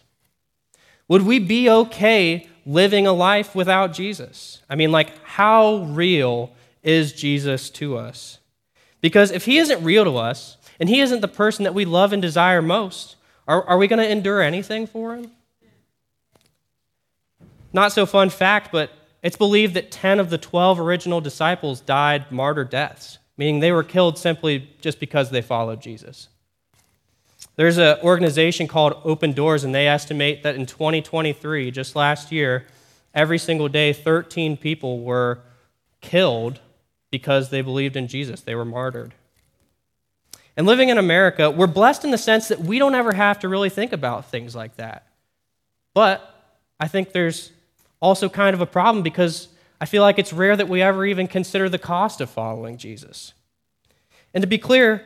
Would 1.07 1.23
we 1.23 1.39
be 1.39 1.69
okay 1.69 2.47
living 2.67 3.08
a 3.08 3.13
life 3.13 3.56
without 3.56 3.93
Jesus? 3.93 4.62
I 4.69 4.75
mean, 4.75 4.91
like, 4.91 5.23
how 5.23 5.77
real 5.86 6.51
is 6.84 7.13
Jesus 7.13 7.69
to 7.71 7.97
us? 7.97 8.39
Because 9.01 9.32
if 9.32 9.45
he 9.45 9.58
isn't 9.58 9.84
real 9.84 10.03
to 10.03 10.17
us, 10.17 10.58
and 10.80 10.89
he 10.89 10.99
isn't 10.99 11.21
the 11.21 11.27
person 11.27 11.63
that 11.63 11.73
we 11.73 11.86
love 11.86 12.13
and 12.13 12.21
desire 12.21 12.62
most, 12.62 13.15
are, 13.47 13.63
are 13.63 13.77
we 13.77 13.88
going 13.88 13.99
to 13.99 14.10
endure 14.10 14.41
anything 14.41 14.86
for 14.86 15.15
him? 15.15 15.32
Not 17.73 17.91
so 17.91 18.06
fun 18.06 18.30
fact, 18.30 18.71
but 18.71 18.91
it's 19.23 19.38
believed 19.38 19.73
that 19.73 19.91
10 19.91 20.19
of 20.19 20.30
the 20.30 20.38
12 20.38 20.80
original 20.80 21.21
disciples 21.21 21.82
died 21.82 22.32
martyr 22.32 22.63
deaths, 22.63 23.17
meaning 23.38 23.60
they 23.60 23.71
were 23.71 23.84
killed 23.84 24.17
simply 24.17 24.69
just 24.82 24.99
because 24.99 25.30
they 25.30 25.41
followed 25.41 25.82
Jesus. 25.82 26.30
There's 27.57 27.79
an 27.79 27.97
organization 28.03 28.67
called 28.67 29.01
Open 29.03 29.33
Doors, 29.33 29.63
and 29.63 29.73
they 29.73 29.87
estimate 29.87 30.43
that 30.43 30.55
in 30.55 30.67
2023, 30.67 31.71
just 31.71 31.95
last 31.95 32.31
year, 32.31 32.67
every 33.15 33.39
single 33.39 33.67
day, 33.67 33.93
13 33.93 34.57
people 34.57 35.01
were 35.01 35.39
killed 35.99 36.59
because 37.09 37.49
they 37.49 37.61
believed 37.61 37.95
in 37.95 38.07
Jesus. 38.07 38.41
They 38.41 38.53
were 38.53 38.63
martyred. 38.63 39.15
And 40.55 40.67
living 40.67 40.89
in 40.89 40.99
America, 40.99 41.49
we're 41.49 41.67
blessed 41.67 42.05
in 42.05 42.11
the 42.11 42.17
sense 42.17 42.47
that 42.47 42.59
we 42.59 42.77
don't 42.77 42.93
ever 42.93 43.13
have 43.13 43.39
to 43.39 43.49
really 43.49 43.69
think 43.69 43.91
about 43.91 44.29
things 44.29 44.55
like 44.55 44.75
that. 44.77 45.07
But 45.95 46.53
I 46.79 46.87
think 46.87 47.11
there's 47.11 47.51
also 47.99 48.29
kind 48.29 48.53
of 48.53 48.61
a 48.61 48.67
problem 48.67 49.03
because 49.03 49.47
I 49.81 49.85
feel 49.85 50.03
like 50.03 50.19
it's 50.19 50.31
rare 50.31 50.55
that 50.55 50.69
we 50.69 50.83
ever 50.83 51.05
even 51.07 51.27
consider 51.27 51.69
the 51.69 51.79
cost 51.79 52.21
of 52.21 52.29
following 52.29 52.77
Jesus. 52.77 53.33
And 54.33 54.43
to 54.43 54.47
be 54.47 54.59
clear, 54.59 55.05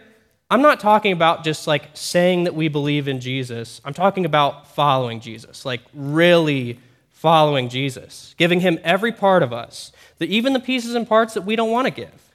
I'm 0.51 0.61
not 0.61 0.81
talking 0.81 1.13
about 1.13 1.45
just 1.45 1.65
like 1.65 1.91
saying 1.93 2.43
that 2.43 2.53
we 2.53 2.67
believe 2.67 3.07
in 3.07 3.21
Jesus. 3.21 3.79
I'm 3.85 3.93
talking 3.93 4.25
about 4.25 4.67
following 4.67 5.21
Jesus, 5.21 5.63
like 5.63 5.79
really 5.93 6.77
following 7.09 7.69
Jesus, 7.69 8.35
giving 8.37 8.59
him 8.59 8.77
every 8.83 9.13
part 9.13 9.43
of 9.43 9.53
us, 9.53 9.93
that 10.17 10.27
even 10.27 10.51
the 10.51 10.59
pieces 10.59 10.93
and 10.93 11.07
parts 11.07 11.35
that 11.35 11.45
we 11.45 11.55
don't 11.55 11.71
want 11.71 11.87
to 11.87 11.91
give. 11.91 12.33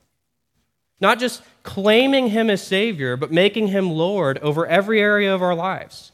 Not 0.98 1.18
just 1.18 1.42
claiming 1.62 2.28
him 2.28 2.48
as 2.48 2.62
Savior, 2.62 3.18
but 3.18 3.30
making 3.30 3.68
him 3.68 3.90
Lord 3.90 4.38
over 4.38 4.66
every 4.66 4.98
area 4.98 5.34
of 5.34 5.42
our 5.42 5.54
lives. 5.54 6.10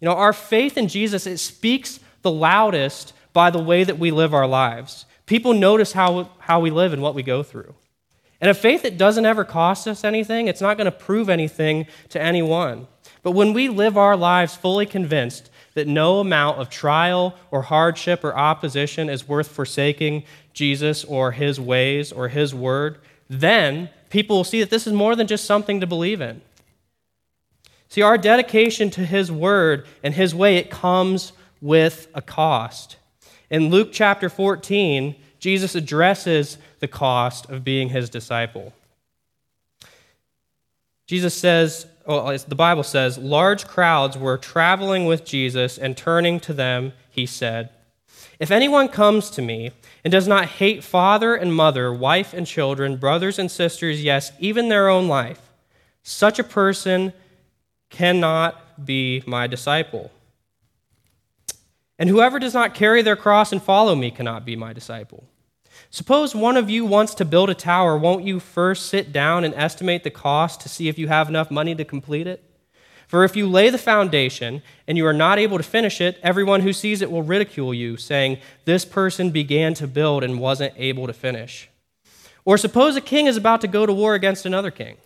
You 0.00 0.08
know, 0.10 0.14
our 0.14 0.34
faith 0.34 0.76
in 0.76 0.88
Jesus, 0.88 1.26
it 1.26 1.38
speaks 1.38 2.00
the 2.20 2.30
loudest 2.30 3.14
by 3.32 3.48
the 3.48 3.62
way 3.62 3.82
that 3.82 3.98
we 3.98 4.10
live 4.10 4.34
our 4.34 4.46
lives. 4.46 5.06
People 5.24 5.54
notice 5.54 5.92
how, 5.92 6.28
how 6.38 6.60
we 6.60 6.70
live 6.70 6.92
and 6.92 7.00
what 7.00 7.14
we 7.14 7.22
go 7.22 7.42
through. 7.42 7.74
And 8.40 8.50
a 8.50 8.54
faith 8.54 8.82
that 8.82 8.98
doesn't 8.98 9.26
ever 9.26 9.44
cost 9.44 9.88
us 9.88 10.04
anything, 10.04 10.46
it's 10.46 10.60
not 10.60 10.76
going 10.76 10.84
to 10.84 10.92
prove 10.92 11.28
anything 11.28 11.86
to 12.10 12.20
anyone. 12.20 12.86
But 13.22 13.32
when 13.32 13.52
we 13.52 13.68
live 13.68 13.96
our 13.96 14.16
lives 14.16 14.54
fully 14.54 14.86
convinced 14.86 15.50
that 15.74 15.88
no 15.88 16.20
amount 16.20 16.58
of 16.58 16.70
trial 16.70 17.34
or 17.50 17.62
hardship 17.62 18.22
or 18.24 18.36
opposition 18.36 19.08
is 19.08 19.28
worth 19.28 19.48
forsaking 19.48 20.24
Jesus 20.52 21.04
or 21.04 21.32
his 21.32 21.60
ways 21.60 22.12
or 22.12 22.28
his 22.28 22.54
word, 22.54 22.98
then 23.28 23.90
people 24.08 24.36
will 24.36 24.44
see 24.44 24.60
that 24.60 24.70
this 24.70 24.86
is 24.86 24.92
more 24.92 25.16
than 25.16 25.26
just 25.26 25.44
something 25.44 25.80
to 25.80 25.86
believe 25.86 26.20
in. 26.20 26.40
See, 27.88 28.02
our 28.02 28.18
dedication 28.18 28.90
to 28.90 29.04
his 29.04 29.32
word 29.32 29.86
and 30.02 30.14
his 30.14 30.34
way, 30.34 30.56
it 30.56 30.70
comes 30.70 31.32
with 31.60 32.08
a 32.14 32.22
cost. 32.22 32.96
In 33.50 33.70
Luke 33.70 33.90
chapter 33.92 34.28
14, 34.28 35.16
Jesus 35.38 35.74
addresses 35.74 36.58
the 36.80 36.88
cost 36.88 37.48
of 37.48 37.64
being 37.64 37.90
his 37.90 38.10
disciple. 38.10 38.72
Jesus 41.06 41.34
says, 41.34 41.86
well, 42.06 42.36
the 42.46 42.54
Bible 42.54 42.82
says, 42.82 43.18
large 43.18 43.66
crowds 43.66 44.16
were 44.16 44.38
traveling 44.38 45.06
with 45.06 45.24
Jesus, 45.24 45.78
and 45.78 45.96
turning 45.96 46.40
to 46.40 46.52
them, 46.52 46.92
he 47.10 47.26
said, 47.26 47.70
If 48.38 48.50
anyone 48.50 48.88
comes 48.88 49.30
to 49.30 49.42
me 49.42 49.72
and 50.04 50.10
does 50.10 50.28
not 50.28 50.46
hate 50.46 50.84
father 50.84 51.34
and 51.34 51.54
mother, 51.54 51.92
wife 51.92 52.32
and 52.32 52.46
children, 52.46 52.96
brothers 52.96 53.38
and 53.38 53.50
sisters, 53.50 54.02
yes, 54.02 54.32
even 54.38 54.68
their 54.68 54.88
own 54.88 55.08
life, 55.08 55.50
such 56.02 56.38
a 56.38 56.44
person 56.44 57.12
cannot 57.90 58.84
be 58.84 59.22
my 59.26 59.46
disciple. 59.46 60.10
And 61.98 62.08
whoever 62.08 62.38
does 62.38 62.54
not 62.54 62.74
carry 62.74 63.02
their 63.02 63.16
cross 63.16 63.52
and 63.52 63.62
follow 63.62 63.94
me 63.94 64.10
cannot 64.10 64.44
be 64.44 64.54
my 64.54 64.72
disciple. 64.72 65.24
Suppose 65.90 66.34
one 66.34 66.56
of 66.56 66.70
you 66.70 66.84
wants 66.84 67.14
to 67.14 67.24
build 67.24 67.50
a 67.50 67.54
tower, 67.54 67.96
won't 67.96 68.24
you 68.24 68.40
first 68.40 68.86
sit 68.86 69.12
down 69.12 69.44
and 69.44 69.54
estimate 69.54 70.04
the 70.04 70.10
cost 70.10 70.60
to 70.60 70.68
see 70.68 70.88
if 70.88 70.98
you 70.98 71.08
have 71.08 71.28
enough 71.28 71.50
money 71.50 71.74
to 71.74 71.84
complete 71.84 72.26
it? 72.26 72.44
For 73.06 73.24
if 73.24 73.36
you 73.36 73.48
lay 73.48 73.70
the 73.70 73.78
foundation 73.78 74.62
and 74.86 74.98
you 74.98 75.06
are 75.06 75.14
not 75.14 75.38
able 75.38 75.56
to 75.56 75.62
finish 75.62 76.00
it, 76.00 76.20
everyone 76.22 76.60
who 76.60 76.74
sees 76.74 77.00
it 77.00 77.10
will 77.10 77.22
ridicule 77.22 77.72
you, 77.72 77.96
saying, 77.96 78.38
This 78.66 78.84
person 78.84 79.30
began 79.30 79.72
to 79.74 79.86
build 79.86 80.22
and 80.22 80.38
wasn't 80.38 80.74
able 80.76 81.06
to 81.06 81.14
finish. 81.14 81.70
Or 82.44 82.58
suppose 82.58 82.96
a 82.96 83.00
king 83.00 83.26
is 83.26 83.38
about 83.38 83.62
to 83.62 83.68
go 83.68 83.86
to 83.86 83.92
war 83.94 84.14
against 84.14 84.44
another 84.44 84.70
king. 84.70 84.98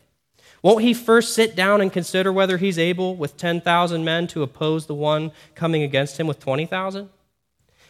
Won't 0.63 0.83
he 0.85 0.95
first 0.95 1.35
sit 1.35 1.57
down 1.57 1.81
and 1.81 1.93
consider 1.93 2.33
whether 2.33 2.57
he's 2.57 2.79
able 2.79 3.17
with 3.17 3.37
10,000 3.37 4.05
men 4.05 4.29
to 4.29 4.45
oppose 4.45 4.87
the 4.87 4.95
one 4.95 5.33
coming 5.57 5.83
against 5.83 6.19
him 6.19 6.29
with 6.29 6.39
20,000? 6.39 7.11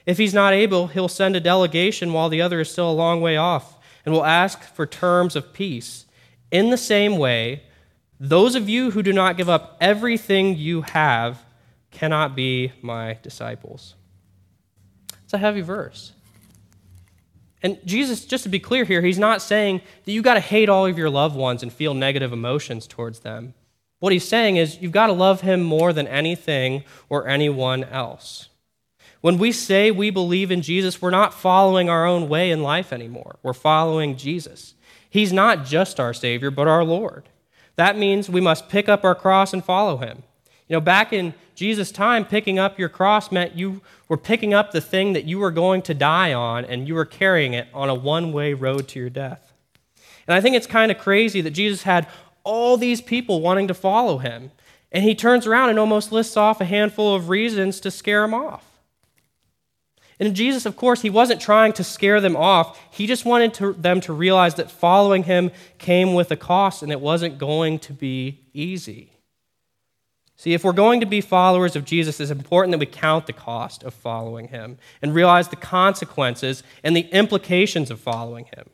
If 0.07 0.19
he's 0.19 0.35
not 0.35 0.55
able, 0.55 0.89
he'll 0.89 1.09
send 1.09 1.37
a 1.37 1.41
delegation 1.41 2.13
while 2.13 2.29
the 2.29 2.41
other 2.41 2.61
is 2.61 2.71
still 2.71 2.91
a 2.91 2.93
long 2.93 3.21
way 3.21 3.37
off 3.37 3.79
and 4.05 4.13
will 4.13 4.25
ask 4.25 4.63
for 4.63 4.87
terms 4.87 5.37
of 5.37 5.53
peace. 5.53 6.07
In 6.51 6.71
the 6.71 6.79
same 6.79 7.19
way, 7.19 7.63
those 8.19 8.55
of 8.55 8.69
you 8.69 8.91
who 8.93 9.03
do 9.03 9.13
not 9.13 9.37
give 9.37 9.49
up 9.49 9.77
everything 9.81 10.57
you 10.57 10.83
have 10.83 11.45
cannot 11.91 12.35
be 12.35 12.73
my 12.81 13.19
disciples. 13.23 13.95
It's 15.25 15.35
a 15.35 15.39
heavy 15.39 15.61
verse. 15.61 16.13
And 17.63 17.79
Jesus, 17.85 18.25
just 18.25 18.43
to 18.45 18.49
be 18.49 18.59
clear 18.59 18.85
here, 18.85 19.03
he's 19.03 19.19
not 19.19 19.41
saying 19.41 19.83
that 20.05 20.13
you've 20.13 20.25
got 20.25 20.35
to 20.35 20.41
hate 20.41 20.69
all 20.69 20.87
of 20.87 20.99
your 20.99 21.11
loved 21.11 21.37
ones 21.37 21.63
and 21.63 21.73
feel 21.73 21.95
negative 21.95 22.33
emotions 22.33 22.87
towards 22.87 23.21
them. 23.21 23.55
What 24.01 24.13
he's 24.13 24.27
saying 24.27 24.57
is 24.57 24.81
you've 24.81 24.91
got 24.91 25.07
to 25.07 25.13
love 25.13 25.43
him 25.43 25.63
more 25.63 25.93
than 25.93 26.09
anything 26.09 26.83
or 27.09 27.29
anyone 27.29 27.85
else. 27.85 28.49
When 29.21 29.39
we 29.39 29.53
say 29.53 29.93
we 29.93 30.11
believe 30.11 30.51
in 30.51 30.63
Jesus, 30.63 31.01
we're 31.01 31.11
not 31.11 31.33
following 31.33 31.89
our 31.89 32.05
own 32.05 32.29
way 32.29 32.51
in 32.51 32.65
life 32.65 32.93
anymore. 32.93 33.37
We're 33.45 33.53
following 33.53 34.17
Jesus. 34.17 34.75
He's 35.09 35.33
not 35.33 35.65
just 35.65 36.01
our 36.01 36.13
Savior, 36.13 36.51
but 36.51 36.67
our 36.67 36.83
Lord. 36.85 37.29
That 37.77 37.97
means 37.97 38.29
we 38.29 38.41
must 38.41 38.69
pick 38.69 38.89
up 38.89 39.05
our 39.05 39.15
cross 39.15 39.53
and 39.53 39.65
follow 39.65 39.99
him. 39.99 40.25
You 40.73 40.77
know, 40.77 40.81
back 40.81 41.13
in 41.13 41.35
Jesus' 41.55 41.93
time, 41.93 42.25
picking 42.25 42.59
up 42.59 42.79
your 42.79 42.89
cross 42.89 43.31
meant 43.31 43.55
you 43.55 43.83
were 44.09 44.17
picking 44.17 44.55
up 44.55 44.73
the 44.73 44.81
thing 44.81 45.13
that 45.13 45.27
you 45.27 45.39
were 45.39 45.51
going 45.51 45.83
to 45.83 45.93
die 45.93 46.33
on 46.33 46.65
and 46.65 46.89
you 46.89 46.95
were 46.95 47.05
carrying 47.05 47.53
it 47.53 47.69
on 47.75 47.91
a 47.91 47.95
one 47.95 48.33
way 48.33 48.55
road 48.55 48.89
to 48.89 48.99
your 48.99 49.11
death. 49.11 49.53
And 50.27 50.35
I 50.35 50.41
think 50.41 50.57
it's 50.57 50.67
kind 50.67 50.91
of 50.91 50.97
crazy 50.97 51.43
that 51.43 51.51
Jesus 51.51 51.83
had 51.83 52.09
all 52.43 52.79
these 52.79 53.03
people 53.03 53.43
wanting 53.43 53.69
to 53.69 53.75
follow 53.75 54.17
him. 54.17 54.51
And 54.91 55.05
he 55.05 55.15
turns 55.15 55.47
around 55.47 55.69
and 55.69 55.79
almost 55.79 56.11
lists 56.11 56.39
off 56.39 56.59
a 56.59 56.65
handful 56.65 57.15
of 57.15 57.29
reasons 57.29 57.79
to 57.81 57.91
scare 57.91 58.23
them 58.23 58.33
off. 58.33 58.65
And 60.19 60.35
Jesus, 60.35 60.65
of 60.65 60.77
course, 60.77 61.03
he 61.03 61.11
wasn't 61.11 61.43
trying 61.43 61.75
to 61.75 61.85
scare 61.85 62.23
them 62.23 62.35
off. 62.35 62.81
He 62.91 63.07
just 63.07 63.27
wanted 63.27 63.53
to, 63.55 63.75
them 63.75 64.01
to 64.01 64.15
realize 64.15 64.55
that 64.55 64.71
following 64.71 65.25
him 65.25 65.51
came 65.77 66.15
with 66.15 66.31
a 66.31 66.37
cost 66.37 66.83
and 66.83 66.91
it 66.91 67.01
wasn't 67.03 67.37
going 67.37 67.79
to 67.81 67.93
be 67.93 68.47
easy. 68.55 69.12
See, 70.43 70.55
if 70.55 70.65
we're 70.65 70.73
going 70.73 70.99
to 70.99 71.07
be 71.07 71.21
followers 71.21 71.77
of 71.77 71.85
Jesus, 71.85 72.19
it's 72.19 72.33
important 72.33 72.73
that 72.73 72.81
we 72.81 72.87
count 72.87 73.29
the 73.29 73.33
cost 73.33 73.85
of 73.85 73.95
following 73.95 74.49
him 74.49 74.77
and 75.01 75.15
realize 75.15 75.47
the 75.47 75.55
consequences 75.55 76.65
and 76.83 76.97
the 76.97 77.09
implications 77.13 77.93
of 77.93 78.01
following 78.01 78.47
him. 78.47 78.69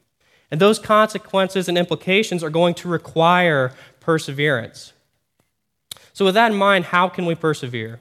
And 0.51 0.63
those 0.63 0.79
consequences 0.79 1.69
and 1.69 1.77
implications 1.77 2.43
are 2.43 2.49
going 2.49 2.73
to 2.77 2.89
require 2.89 3.75
perseverance. 4.01 4.95
So, 6.15 6.25
with 6.25 6.33
that 6.33 6.53
in 6.53 6.57
mind, 6.57 6.87
how 6.87 7.07
can 7.11 7.27
we 7.27 7.35
persevere? 7.35 8.01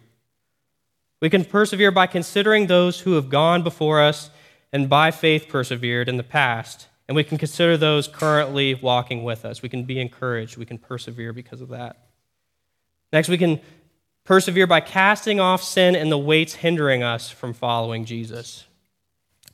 We 1.21 1.29
can 1.29 1.43
persevere 1.43 1.91
by 1.91 2.07
considering 2.07 2.67
those 2.67 3.01
who 3.01 3.15
have 3.15 3.27
gone 3.27 3.63
before 3.63 4.01
us 4.01 4.29
and 4.71 4.87
by 4.87 5.11
faith 5.11 5.49
persevered 5.49 6.07
in 6.07 6.15
the 6.15 6.23
past. 6.23 6.87
And 7.09 7.17
we 7.17 7.25
can 7.25 7.37
consider 7.37 7.75
those 7.75 8.07
currently 8.07 8.75
walking 8.75 9.25
with 9.25 9.43
us. 9.43 9.61
We 9.61 9.67
can 9.67 9.83
be 9.83 9.99
encouraged. 9.99 10.55
We 10.55 10.65
can 10.65 10.77
persevere 10.77 11.33
because 11.33 11.59
of 11.59 11.67
that. 11.67 12.06
Next, 13.11 13.29
we 13.29 13.37
can 13.37 13.59
persevere 14.23 14.67
by 14.67 14.81
casting 14.81 15.39
off 15.39 15.63
sin 15.63 15.95
and 15.95 16.11
the 16.11 16.17
weights 16.17 16.55
hindering 16.55 17.03
us 17.03 17.29
from 17.29 17.53
following 17.53 18.05
Jesus. 18.05 18.65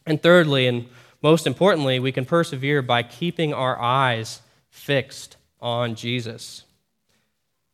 And 0.05 0.21
thirdly, 0.21 0.67
and 0.67 0.87
most 1.21 1.47
importantly, 1.47 1.99
we 1.99 2.11
can 2.11 2.25
persevere 2.25 2.81
by 2.81 3.03
keeping 3.03 3.53
our 3.53 3.79
eyes 3.79 4.41
fixed 4.69 5.37
on 5.61 5.95
Jesus. 5.95 6.63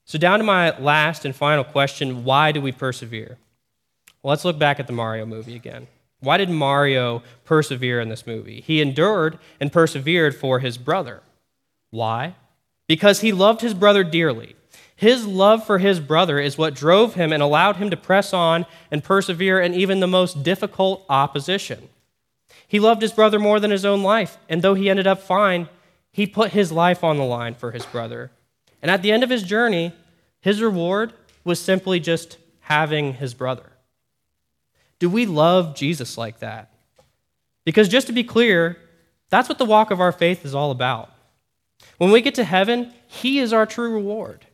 So, 0.06 0.18
down 0.18 0.40
to 0.40 0.46
my 0.46 0.78
last 0.80 1.26
and 1.26 1.36
final 1.36 1.64
question 1.64 2.24
why 2.24 2.52
do 2.52 2.62
we 2.62 2.72
persevere? 2.72 3.38
Well, 4.22 4.32
let's 4.32 4.46
look 4.46 4.60
back 4.60 4.80
at 4.80 4.88
the 4.88 4.94
Mario 4.94 5.26
movie 5.26 5.56
again. 5.56 5.88
Why 6.20 6.38
did 6.38 6.50
Mario 6.50 7.24
persevere 7.46 8.02
in 8.02 8.10
this 8.10 8.28
movie? 8.28 8.62
He 8.62 8.82
endured 8.82 9.40
and 9.60 9.72
persevered 9.72 10.36
for 10.36 10.60
his 10.60 10.78
brother. 10.78 11.22
Why? 11.92 12.36
Because 12.88 13.22
he 13.22 13.32
loved 13.32 13.62
his 13.62 13.74
brother 13.74 14.04
dearly. 14.04 14.56
His 15.00 15.26
love 15.26 15.66
for 15.66 15.78
his 15.78 16.02
brother 16.02 16.40
is 16.42 16.58
what 16.58 16.74
drove 16.74 17.14
him 17.14 17.32
and 17.32 17.42
allowed 17.42 17.78
him 17.78 17.90
to 17.90 17.96
press 17.96 18.34
on 18.34 18.66
and 18.92 19.02
persevere 19.02 19.62
in 19.62 19.74
even 19.74 20.02
the 20.02 20.08
most 20.08 20.44
difficult 20.44 21.06
opposition. 21.08 21.88
He 22.68 22.82
loved 22.82 23.02
his 23.02 23.14
brother 23.14 23.40
more 23.40 23.62
than 23.62 23.72
his 23.72 23.86
own 23.86 24.04
life, 24.04 24.38
and 24.50 24.62
though 24.62 24.74
he 24.74 24.90
ended 24.90 25.08
up 25.08 25.22
fine, 25.22 25.70
he 26.12 26.28
put 26.28 26.52
his 26.52 26.70
life 26.70 27.02
on 27.02 27.16
the 27.16 27.24
line 27.24 27.56
for 27.56 27.72
his 27.72 27.86
brother. 27.86 28.32
And 28.82 28.92
at 28.92 29.02
the 29.02 29.14
end 29.14 29.24
of 29.24 29.30
his 29.30 29.44
journey, 29.44 29.94
his 30.42 30.62
reward 30.62 31.14
was 31.46 31.62
simply 31.62 32.02
just 32.02 32.38
having 32.60 33.14
his 33.14 33.34
brother. 33.34 33.72
Do 35.00 35.10
we 35.10 35.26
love 35.26 35.76
Jesus 35.76 36.18
like 36.18 36.40
that? 36.40 36.74
Because 37.64 37.88
just 37.88 38.08
to 38.08 38.14
be 38.14 38.26
clear, 38.26 38.78
that's 39.30 39.48
what 39.48 39.60
the 39.60 39.64
walk 39.64 39.92
of 39.92 40.02
our 40.02 40.12
faith 40.12 40.44
is 40.44 40.54
all 40.54 40.72
about. 40.72 41.10
When 42.00 42.12
we 42.12 42.20
get 42.20 42.36
to 42.36 42.44
heaven, 42.44 42.92
He 43.08 43.40
is 43.40 43.54
our 43.54 43.66
true 43.66 43.94
reward. 43.94 44.46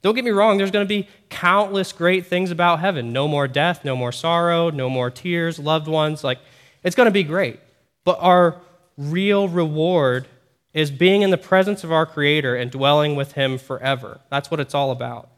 Don't 0.00 0.14
get 0.14 0.24
me 0.24 0.30
wrong, 0.30 0.58
there's 0.58 0.70
going 0.70 0.84
to 0.84 0.88
be 0.88 1.08
countless 1.28 1.92
great 1.92 2.26
things 2.26 2.50
about 2.50 2.80
heaven 2.80 3.12
no 3.12 3.26
more 3.26 3.48
death, 3.48 3.84
no 3.84 3.96
more 3.96 4.12
sorrow, 4.12 4.70
no 4.70 4.88
more 4.88 5.10
tears, 5.10 5.58
loved 5.58 5.88
ones. 5.88 6.22
Like, 6.22 6.38
it's 6.84 6.96
going 6.96 7.06
to 7.06 7.12
be 7.12 7.24
great. 7.24 7.58
But 8.04 8.18
our 8.20 8.60
real 8.96 9.48
reward 9.48 10.28
is 10.72 10.90
being 10.90 11.22
in 11.22 11.30
the 11.30 11.38
presence 11.38 11.82
of 11.82 11.92
our 11.92 12.06
Creator 12.06 12.54
and 12.54 12.70
dwelling 12.70 13.16
with 13.16 13.32
Him 13.32 13.58
forever. 13.58 14.20
That's 14.30 14.50
what 14.50 14.60
it's 14.60 14.74
all 14.74 14.90
about. 14.90 15.30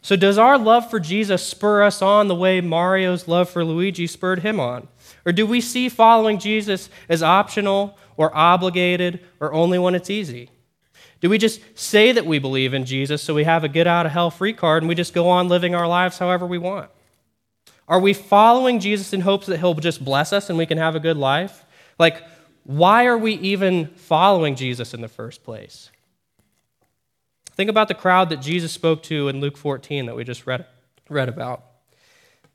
So, 0.00 0.16
does 0.16 0.38
our 0.38 0.56
love 0.56 0.88
for 0.88 1.00
Jesus 1.00 1.42
spur 1.42 1.82
us 1.82 2.00
on 2.00 2.28
the 2.28 2.34
way 2.34 2.60
Mario's 2.60 3.28
love 3.28 3.50
for 3.50 3.64
Luigi 3.64 4.06
spurred 4.06 4.38
him 4.40 4.60
on? 4.60 4.88
Or 5.26 5.32
do 5.32 5.46
we 5.46 5.60
see 5.60 5.88
following 5.88 6.38
Jesus 6.38 6.88
as 7.08 7.22
optional 7.22 7.98
or 8.16 8.34
obligated 8.34 9.20
or 9.40 9.52
only 9.52 9.78
when 9.78 9.94
it's 9.94 10.08
easy? 10.08 10.50
Do 11.20 11.28
we 11.28 11.38
just 11.38 11.60
say 11.74 12.12
that 12.12 12.26
we 12.26 12.38
believe 12.38 12.74
in 12.74 12.84
Jesus 12.84 13.22
so 13.22 13.34
we 13.34 13.44
have 13.44 13.64
a 13.64 13.68
get 13.68 13.86
out 13.86 14.06
of 14.06 14.12
hell 14.12 14.30
free 14.30 14.52
card 14.52 14.82
and 14.82 14.88
we 14.88 14.94
just 14.94 15.14
go 15.14 15.28
on 15.28 15.48
living 15.48 15.74
our 15.74 15.88
lives 15.88 16.18
however 16.18 16.46
we 16.46 16.58
want? 16.58 16.90
Are 17.88 17.98
we 17.98 18.12
following 18.12 18.80
Jesus 18.80 19.12
in 19.12 19.22
hopes 19.22 19.46
that 19.46 19.58
he'll 19.58 19.74
just 19.74 20.04
bless 20.04 20.32
us 20.32 20.48
and 20.48 20.58
we 20.58 20.66
can 20.66 20.78
have 20.78 20.94
a 20.94 21.00
good 21.00 21.16
life? 21.16 21.64
Like, 21.98 22.22
why 22.64 23.06
are 23.06 23.18
we 23.18 23.32
even 23.34 23.86
following 23.96 24.54
Jesus 24.54 24.92
in 24.92 25.00
the 25.00 25.08
first 25.08 25.42
place? 25.42 25.90
Think 27.52 27.70
about 27.70 27.88
the 27.88 27.94
crowd 27.94 28.28
that 28.28 28.36
Jesus 28.36 28.72
spoke 28.72 29.02
to 29.04 29.28
in 29.28 29.40
Luke 29.40 29.56
14 29.56 30.06
that 30.06 30.14
we 30.14 30.22
just 30.22 30.46
read, 30.46 30.66
read 31.08 31.28
about. 31.28 31.64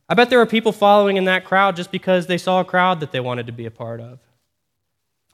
I 0.08 0.14
bet 0.14 0.30
there 0.30 0.40
were 0.40 0.46
people 0.46 0.72
following 0.72 1.18
in 1.18 1.26
that 1.26 1.44
crowd 1.44 1.76
just 1.76 1.92
because 1.92 2.28
they 2.28 2.38
saw 2.38 2.62
a 2.62 2.66
crowd 2.66 3.00
that 3.00 3.12
they 3.12 3.20
wanted 3.20 3.48
to 3.48 3.52
be 3.52 3.66
a 3.66 3.72
part 3.72 4.00
of. 4.00 4.20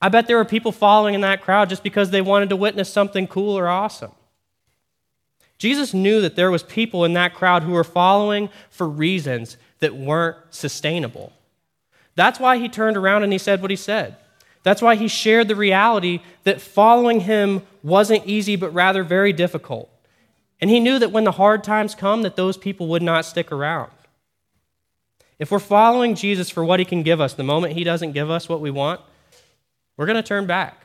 I 0.01 0.09
bet 0.09 0.27
there 0.27 0.37
were 0.37 0.45
people 0.45 0.71
following 0.71 1.13
in 1.13 1.21
that 1.21 1.41
crowd 1.41 1.69
just 1.69 1.83
because 1.83 2.09
they 2.09 2.21
wanted 2.21 2.49
to 2.49 2.55
witness 2.55 2.91
something 2.91 3.27
cool 3.27 3.57
or 3.57 3.67
awesome. 3.67 4.11
Jesus 5.57 5.93
knew 5.93 6.21
that 6.21 6.37
there 6.37 6.51
was 6.51 6.63
people 6.63 7.03
in 7.03 7.13
that 7.13 7.33
crowd 7.33 7.63
who 7.63 7.73
were 7.73 7.83
following 7.83 8.49
for 8.69 8.87
reasons 8.87 9.57
that 9.79 9.95
weren't 9.95 10.37
sustainable. 10.51 11.33
That's 12.15 12.39
why 12.39 12.57
he 12.57 12.69
turned 12.69 12.95
around 12.95 13.23
and 13.23 13.33
he 13.33 13.39
said 13.39 13.61
what 13.61 13.71
he 13.71 13.77
said. 13.77 14.15
That's 14.63 14.81
why 14.81 14.95
he 14.95 15.07
shared 15.07 15.47
the 15.47 15.55
reality 15.55 16.21
that 16.43 16.61
following 16.61 17.21
him 17.21 17.63
wasn't 17.83 18.25
easy, 18.25 18.55
but 18.55 18.73
rather 18.73 19.03
very 19.03 19.33
difficult. 19.33 19.89
And 20.61 20.69
he 20.69 20.79
knew 20.79 20.99
that 20.99 21.11
when 21.11 21.23
the 21.23 21.31
hard 21.33 21.63
times 21.63 21.95
come, 21.95 22.21
that 22.23 22.35
those 22.35 22.57
people 22.57 22.87
would 22.87 23.01
not 23.01 23.25
stick 23.25 23.51
around. 23.51 23.91
If 25.39 25.51
we're 25.51 25.59
following 25.59 26.15
Jesus 26.15 26.49
for 26.49 26.65
what 26.65 26.79
he 26.79 26.85
can 26.85 27.03
give 27.03 27.21
us, 27.21 27.33
the 27.33 27.43
moment 27.43 27.73
he 27.73 27.85
doesn't 27.85 28.11
give 28.11 28.29
us 28.29 28.49
what 28.49 28.59
we 28.59 28.71
want, 28.71 28.99
we're 29.99 30.05
going 30.05 30.15
to 30.15 30.23
turn 30.23 30.45
back. 30.45 30.81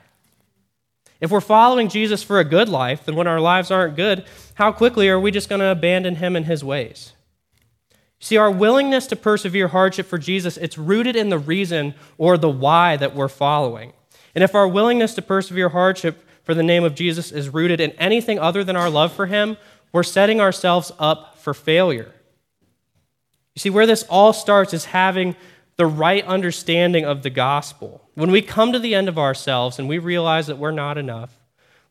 If 1.20 1.30
we're 1.30 1.40
following 1.40 1.88
Jesus 1.88 2.24
for 2.24 2.40
a 2.40 2.44
good 2.44 2.68
life, 2.68 3.04
then 3.04 3.14
when 3.14 3.28
our 3.28 3.38
lives 3.38 3.70
aren't 3.70 3.94
good, 3.94 4.24
how 4.54 4.72
quickly 4.72 5.08
are 5.08 5.20
we 5.20 5.30
just 5.30 5.48
going 5.48 5.60
to 5.60 5.68
abandon 5.68 6.16
him 6.16 6.34
and 6.34 6.46
his 6.46 6.64
ways? 6.64 7.12
See, 8.18 8.36
our 8.36 8.50
willingness 8.50 9.06
to 9.06 9.14
persevere 9.14 9.68
hardship 9.68 10.06
for 10.06 10.18
Jesus, 10.18 10.56
it's 10.56 10.76
rooted 10.76 11.14
in 11.14 11.28
the 11.28 11.38
reason 11.38 11.94
or 12.18 12.36
the 12.36 12.50
why 12.50 12.96
that 12.96 13.14
we're 13.14 13.28
following. 13.28 13.92
And 14.34 14.42
if 14.42 14.52
our 14.52 14.66
willingness 14.66 15.14
to 15.14 15.22
persevere 15.22 15.68
hardship 15.68 16.28
for 16.42 16.52
the 16.52 16.64
name 16.64 16.82
of 16.82 16.96
Jesus 16.96 17.30
is 17.30 17.48
rooted 17.50 17.80
in 17.80 17.92
anything 17.92 18.40
other 18.40 18.64
than 18.64 18.74
our 18.74 18.90
love 18.90 19.12
for 19.12 19.26
him, 19.26 19.58
we're 19.92 20.02
setting 20.02 20.40
ourselves 20.40 20.90
up 20.98 21.38
for 21.38 21.54
failure. 21.54 22.12
You 23.54 23.60
see, 23.60 23.70
where 23.70 23.86
this 23.86 24.02
all 24.10 24.32
starts 24.32 24.74
is 24.74 24.86
having 24.86 25.36
the 25.76 25.86
right 25.86 26.24
understanding 26.24 27.04
of 27.04 27.22
the 27.22 27.30
gospel. 27.30 28.02
When 28.14 28.30
we 28.30 28.42
come 28.42 28.72
to 28.72 28.78
the 28.78 28.94
end 28.94 29.08
of 29.08 29.18
ourselves 29.18 29.78
and 29.78 29.88
we 29.88 29.98
realize 29.98 30.46
that 30.46 30.58
we're 30.58 30.70
not 30.70 30.98
enough, 30.98 31.38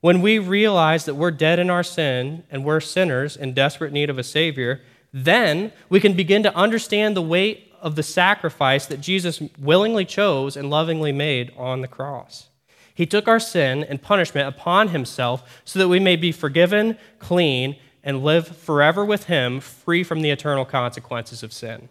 when 0.02 0.22
we 0.22 0.40
realize 0.40 1.06
that 1.06 1.16
we're 1.16 1.32
dead 1.32 1.60
in 1.60 1.70
our 1.70 1.84
sin 1.84 2.44
and 2.52 2.66
we're 2.66 2.80
sinners 2.80 3.38
in 3.38 3.54
desperate 3.54 3.94
need 3.94 4.10
of 4.10 4.18
a 4.18 4.24
Savior, 4.24 4.82
then 5.14 5.72
we 5.90 6.00
can 6.00 6.14
begin 6.14 6.44
to 6.44 6.56
understand 6.56 7.16
the 7.16 7.22
weight 7.22 7.72
of 7.82 7.96
the 7.96 8.04
sacrifice 8.04 8.86
that 8.86 9.02
Jesus 9.02 9.42
willingly 9.60 10.06
chose 10.06 10.58
and 10.58 10.70
lovingly 10.70 11.12
made 11.12 11.52
on 11.58 11.82
the 11.82 11.88
cross. 11.88 12.50
He 12.96 13.06
took 13.06 13.28
our 13.28 13.40
sin 13.40 13.84
and 13.84 14.02
punishment 14.02 14.48
upon 14.48 14.90
himself 14.90 15.62
so 15.66 15.80
that 15.80 15.88
we 15.88 16.00
may 16.00 16.16
be 16.16 16.32
forgiven, 16.32 16.98
clean, 17.20 17.76
and 18.04 18.24
live 18.24 18.48
forever 18.48 19.04
with 19.04 19.26
him, 19.26 19.60
free 19.60 20.04
from 20.04 20.22
the 20.22 20.30
eternal 20.30 20.66
consequences 20.66 21.44
of 21.44 21.54
sin. 21.54 21.90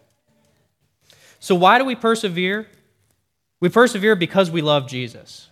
So, 1.43 1.55
why 1.55 1.77
do 1.77 1.83
we 1.83 1.95
persevere? 1.95 2.67
We 3.59 3.67
persevere 3.67 4.15
because 4.15 4.49
we 4.49 4.61
love 4.61 4.87
Jesus. 4.87 5.49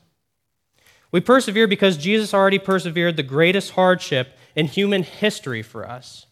We 1.12 1.20
persevere 1.20 1.68
because 1.68 1.98
Jesus 1.98 2.34
already 2.34 2.60
persevered 2.60 3.18
the 3.18 3.24
greatest 3.24 3.72
hardship 3.72 4.38
in 4.56 4.68
human 4.68 5.04
history 5.04 5.62
for 5.62 5.86
us. 5.86 6.28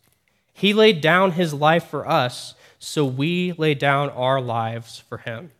He 0.53 0.71
laid 0.71 1.01
down 1.01 1.33
his 1.33 1.53
life 1.53 1.83
for 1.87 2.07
us, 2.07 2.53
so 2.79 3.03
we 3.03 3.51
lay 3.51 3.73
down 3.73 4.09
our 4.11 4.39
lives 4.39 4.99
for 5.09 5.17
him. 5.17 5.51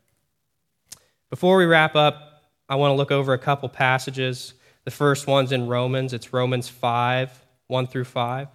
Before 1.30 1.58
we 1.58 1.66
wrap 1.66 1.94
up, 1.94 2.44
I 2.70 2.76
want 2.76 2.94
to 2.94 2.96
look 2.96 3.12
over 3.12 3.34
a 3.34 3.38
couple 3.38 3.68
passages. 3.68 4.54
The 4.86 4.92
first 4.92 5.28
one's 5.28 5.52
in 5.52 5.68
Romans, 5.68 6.14
it's 6.14 6.32
Romans 6.32 6.70
5 6.70 7.38
1 7.68 7.88
through 7.88 8.06
5. 8.06 8.48
It 8.48 8.50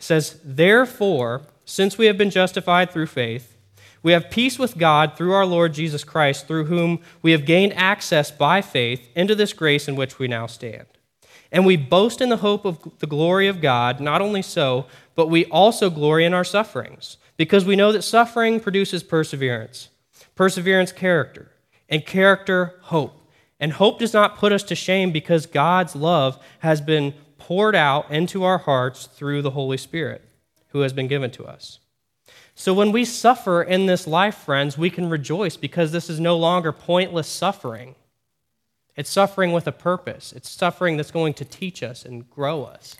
says, 0.00 0.40
Therefore, 0.42 1.42
since 1.64 1.96
we 1.96 2.06
have 2.06 2.18
been 2.18 2.30
justified 2.30 2.90
through 2.90 3.06
faith, 3.06 3.55
we 4.06 4.12
have 4.12 4.30
peace 4.30 4.56
with 4.56 4.78
God 4.78 5.16
through 5.16 5.32
our 5.32 5.44
Lord 5.44 5.74
Jesus 5.74 6.04
Christ, 6.04 6.46
through 6.46 6.66
whom 6.66 7.00
we 7.22 7.32
have 7.32 7.44
gained 7.44 7.72
access 7.72 8.30
by 8.30 8.62
faith 8.62 9.08
into 9.16 9.34
this 9.34 9.52
grace 9.52 9.88
in 9.88 9.96
which 9.96 10.20
we 10.20 10.28
now 10.28 10.46
stand. 10.46 10.86
And 11.50 11.66
we 11.66 11.76
boast 11.76 12.20
in 12.20 12.28
the 12.28 12.36
hope 12.36 12.64
of 12.64 12.78
the 13.00 13.08
glory 13.08 13.48
of 13.48 13.60
God, 13.60 13.98
not 13.98 14.22
only 14.22 14.42
so, 14.42 14.86
but 15.16 15.26
we 15.26 15.46
also 15.46 15.90
glory 15.90 16.24
in 16.24 16.34
our 16.34 16.44
sufferings, 16.44 17.16
because 17.36 17.64
we 17.64 17.74
know 17.74 17.90
that 17.90 18.02
suffering 18.02 18.60
produces 18.60 19.02
perseverance, 19.02 19.88
perseverance, 20.36 20.92
character, 20.92 21.50
and 21.88 22.06
character, 22.06 22.78
hope. 22.82 23.28
And 23.58 23.72
hope 23.72 23.98
does 23.98 24.14
not 24.14 24.36
put 24.36 24.52
us 24.52 24.62
to 24.62 24.76
shame 24.76 25.10
because 25.10 25.46
God's 25.46 25.96
love 25.96 26.40
has 26.60 26.80
been 26.80 27.12
poured 27.38 27.74
out 27.74 28.08
into 28.12 28.44
our 28.44 28.58
hearts 28.58 29.06
through 29.06 29.42
the 29.42 29.50
Holy 29.50 29.76
Spirit 29.76 30.22
who 30.68 30.82
has 30.82 30.92
been 30.92 31.08
given 31.08 31.32
to 31.32 31.44
us. 31.44 31.80
So 32.58 32.72
when 32.72 32.90
we 32.90 33.04
suffer 33.04 33.62
in 33.62 33.84
this 33.84 34.06
life, 34.06 34.34
friends, 34.34 34.78
we 34.78 34.88
can 34.88 35.10
rejoice 35.10 35.58
because 35.58 35.92
this 35.92 36.08
is 36.08 36.18
no 36.18 36.38
longer 36.38 36.72
pointless 36.72 37.28
suffering. 37.28 37.94
It's 38.96 39.10
suffering 39.10 39.52
with 39.52 39.66
a 39.66 39.72
purpose, 39.72 40.32
it's 40.32 40.48
suffering 40.48 40.96
that's 40.96 41.10
going 41.10 41.34
to 41.34 41.44
teach 41.44 41.82
us 41.82 42.06
and 42.06 42.28
grow 42.30 42.64
us. 42.64 42.96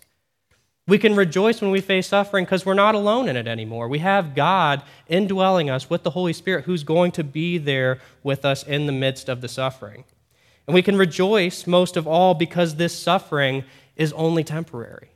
We 0.86 0.98
can 0.98 1.16
rejoice 1.16 1.62
when 1.62 1.70
we 1.70 1.80
face 1.80 2.06
suffering 2.06 2.44
because 2.44 2.66
we're 2.66 2.74
not 2.74 2.94
alone 2.94 3.30
in 3.30 3.36
it 3.36 3.48
anymore. 3.48 3.88
We 3.88 4.00
have 4.00 4.34
God 4.34 4.82
indwelling 5.08 5.70
us 5.70 5.88
with 5.88 6.02
the 6.02 6.10
Holy 6.10 6.34
Spirit 6.34 6.66
who's 6.66 6.84
going 6.84 7.12
to 7.12 7.24
be 7.24 7.56
there 7.56 7.98
with 8.22 8.44
us 8.44 8.62
in 8.62 8.84
the 8.84 8.92
midst 8.92 9.30
of 9.30 9.40
the 9.40 9.48
suffering. 9.48 10.04
And 10.66 10.74
we 10.74 10.82
can 10.82 10.98
rejoice 10.98 11.66
most 11.66 11.96
of 11.96 12.06
all 12.06 12.34
because 12.34 12.74
this 12.74 12.96
suffering 12.96 13.64
is 13.96 14.12
only 14.12 14.44
temporary. 14.44 15.08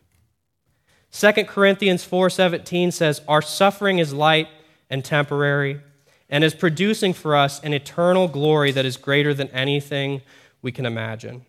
2 1.11 1.49
Corinthians 1.49 2.05
4:17 2.05 2.92
says, 2.92 3.20
"Our 3.27 3.42
suffering 3.42 3.99
is 3.99 4.12
light 4.12 4.49
and 4.88 5.05
temporary, 5.05 5.81
and 6.29 6.44
is 6.44 6.55
producing 6.55 7.12
for 7.12 7.35
us 7.35 7.61
an 7.61 7.75
eternal 7.75 8.29
glory 8.29 8.70
that 8.70 8.87
is 8.87 8.96
greater 8.96 9.35
than 9.35 9.49
anything 9.49 10.23
we 10.62 10.70
can 10.70 10.87
imagine." 10.87 11.44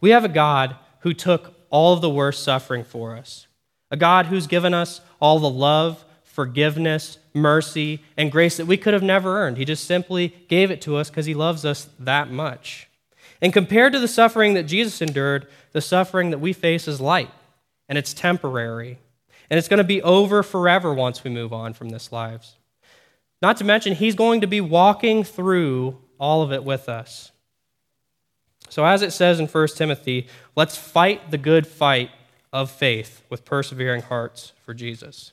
We 0.00 0.10
have 0.10 0.24
a 0.24 0.28
God 0.28 0.76
who 1.00 1.14
took 1.14 1.54
all 1.70 1.94
of 1.94 2.00
the 2.00 2.10
worst 2.10 2.42
suffering 2.42 2.82
for 2.84 3.16
us. 3.16 3.46
A 3.90 3.96
God 3.96 4.26
who's 4.26 4.46
given 4.46 4.74
us 4.74 5.00
all 5.20 5.38
the 5.38 5.50
love, 5.50 6.04
forgiveness, 6.24 7.18
mercy, 7.32 8.00
and 8.16 8.32
grace 8.32 8.56
that 8.56 8.66
we 8.66 8.76
could 8.76 8.94
have 8.94 9.02
never 9.02 9.40
earned. 9.40 9.56
He 9.56 9.64
just 9.64 9.84
simply 9.84 10.34
gave 10.48 10.70
it 10.70 10.80
to 10.82 10.96
us 10.96 11.08
because 11.08 11.26
he 11.26 11.34
loves 11.34 11.64
us 11.64 11.88
that 11.98 12.30
much. 12.30 12.88
And 13.40 13.52
compared 13.52 13.92
to 13.92 14.00
the 14.00 14.08
suffering 14.08 14.54
that 14.54 14.64
Jesus 14.64 15.00
endured, 15.00 15.46
the 15.72 15.80
suffering 15.80 16.30
that 16.30 16.38
we 16.38 16.52
face 16.52 16.88
is 16.88 17.00
light 17.00 17.30
and 17.88 17.96
it's 17.96 18.12
temporary. 18.12 18.98
And 19.50 19.56
it's 19.56 19.68
going 19.68 19.78
to 19.78 19.84
be 19.84 20.02
over 20.02 20.42
forever 20.42 20.92
once 20.92 21.24
we 21.24 21.30
move 21.30 21.52
on 21.52 21.72
from 21.72 21.88
this 21.88 22.12
lives. 22.12 22.56
Not 23.40 23.56
to 23.58 23.64
mention, 23.64 23.94
he's 23.94 24.14
going 24.14 24.40
to 24.42 24.46
be 24.46 24.60
walking 24.60 25.24
through 25.24 25.98
all 26.18 26.42
of 26.42 26.52
it 26.52 26.64
with 26.64 26.88
us. 26.88 27.32
So, 28.68 28.84
as 28.84 29.00
it 29.00 29.12
says 29.12 29.40
in 29.40 29.46
1 29.46 29.68
Timothy, 29.68 30.26
let's 30.54 30.76
fight 30.76 31.30
the 31.30 31.38
good 31.38 31.66
fight 31.66 32.10
of 32.52 32.70
faith 32.70 33.22
with 33.30 33.44
persevering 33.44 34.02
hearts 34.02 34.52
for 34.64 34.74
Jesus. 34.74 35.32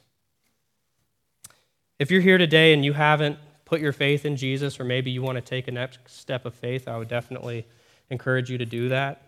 If 1.99 2.11
you're 2.11 2.21
here 2.21 2.37
today 2.37 2.73
and 2.73 2.85
you 2.85 2.93
haven't 2.93 3.37
put 3.65 3.81
your 3.81 3.93
faith 3.93 4.25
in 4.25 4.37
Jesus, 4.37 4.79
or 4.79 4.83
maybe 4.83 5.11
you 5.11 5.21
want 5.21 5.37
to 5.37 5.41
take 5.41 5.67
a 5.67 5.71
next 5.71 5.99
step 6.07 6.45
of 6.45 6.53
faith, 6.53 6.87
I 6.87 6.97
would 6.97 7.07
definitely 7.07 7.65
encourage 8.09 8.49
you 8.49 8.57
to 8.57 8.65
do 8.65 8.89
that. 8.89 9.21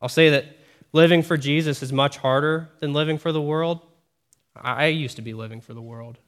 I'll 0.00 0.08
say 0.08 0.30
that 0.30 0.46
Living 0.92 1.22
for 1.22 1.36
Jesus 1.36 1.82
is 1.82 1.92
much 1.92 2.16
harder 2.16 2.68
than 2.80 2.92
living 2.92 3.18
for 3.18 3.32
the 3.32 3.40
world. 3.40 3.80
I 4.56 4.86
used 4.86 5.16
to 5.16 5.22
be 5.22 5.34
living 5.34 5.60
for 5.60 5.74
the 5.74 5.82
world. 5.82 6.18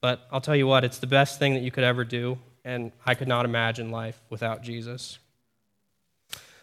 But 0.00 0.26
I'll 0.30 0.40
tell 0.40 0.56
you 0.56 0.66
what, 0.66 0.84
it's 0.84 0.98
the 0.98 1.06
best 1.06 1.38
thing 1.38 1.54
that 1.54 1.62
you 1.62 1.70
could 1.70 1.84
ever 1.84 2.04
do, 2.04 2.38
and 2.64 2.92
I 3.06 3.14
could 3.14 3.28
not 3.28 3.44
imagine 3.44 3.90
life 3.90 4.20
without 4.28 4.62
Jesus. 4.62 5.18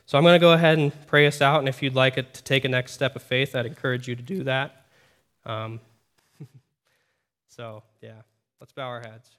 So 0.06 0.18
I'm 0.18 0.24
going 0.24 0.36
to 0.36 0.40
go 0.40 0.54
ahead 0.54 0.78
and 0.78 0.92
pray 1.08 1.26
us 1.26 1.42
out, 1.42 1.60
and 1.60 1.70
if 1.70 1.82
you'd 1.82 1.96
like 1.96 2.16
to 2.16 2.44
take 2.44 2.66
a 2.66 2.70
next 2.70 2.94
step 2.94 3.16
of 3.16 3.24
faith, 3.24 3.56
I'd 3.56 3.66
encourage 3.66 4.08
you 4.08 4.16
to 4.16 4.22
do 4.22 4.44
that. 4.44 4.86
Um, 5.46 5.80
so, 7.48 7.84
yeah, 8.02 8.22
let's 8.60 8.74
bow 8.74 8.88
our 8.88 9.02
heads. 9.02 9.39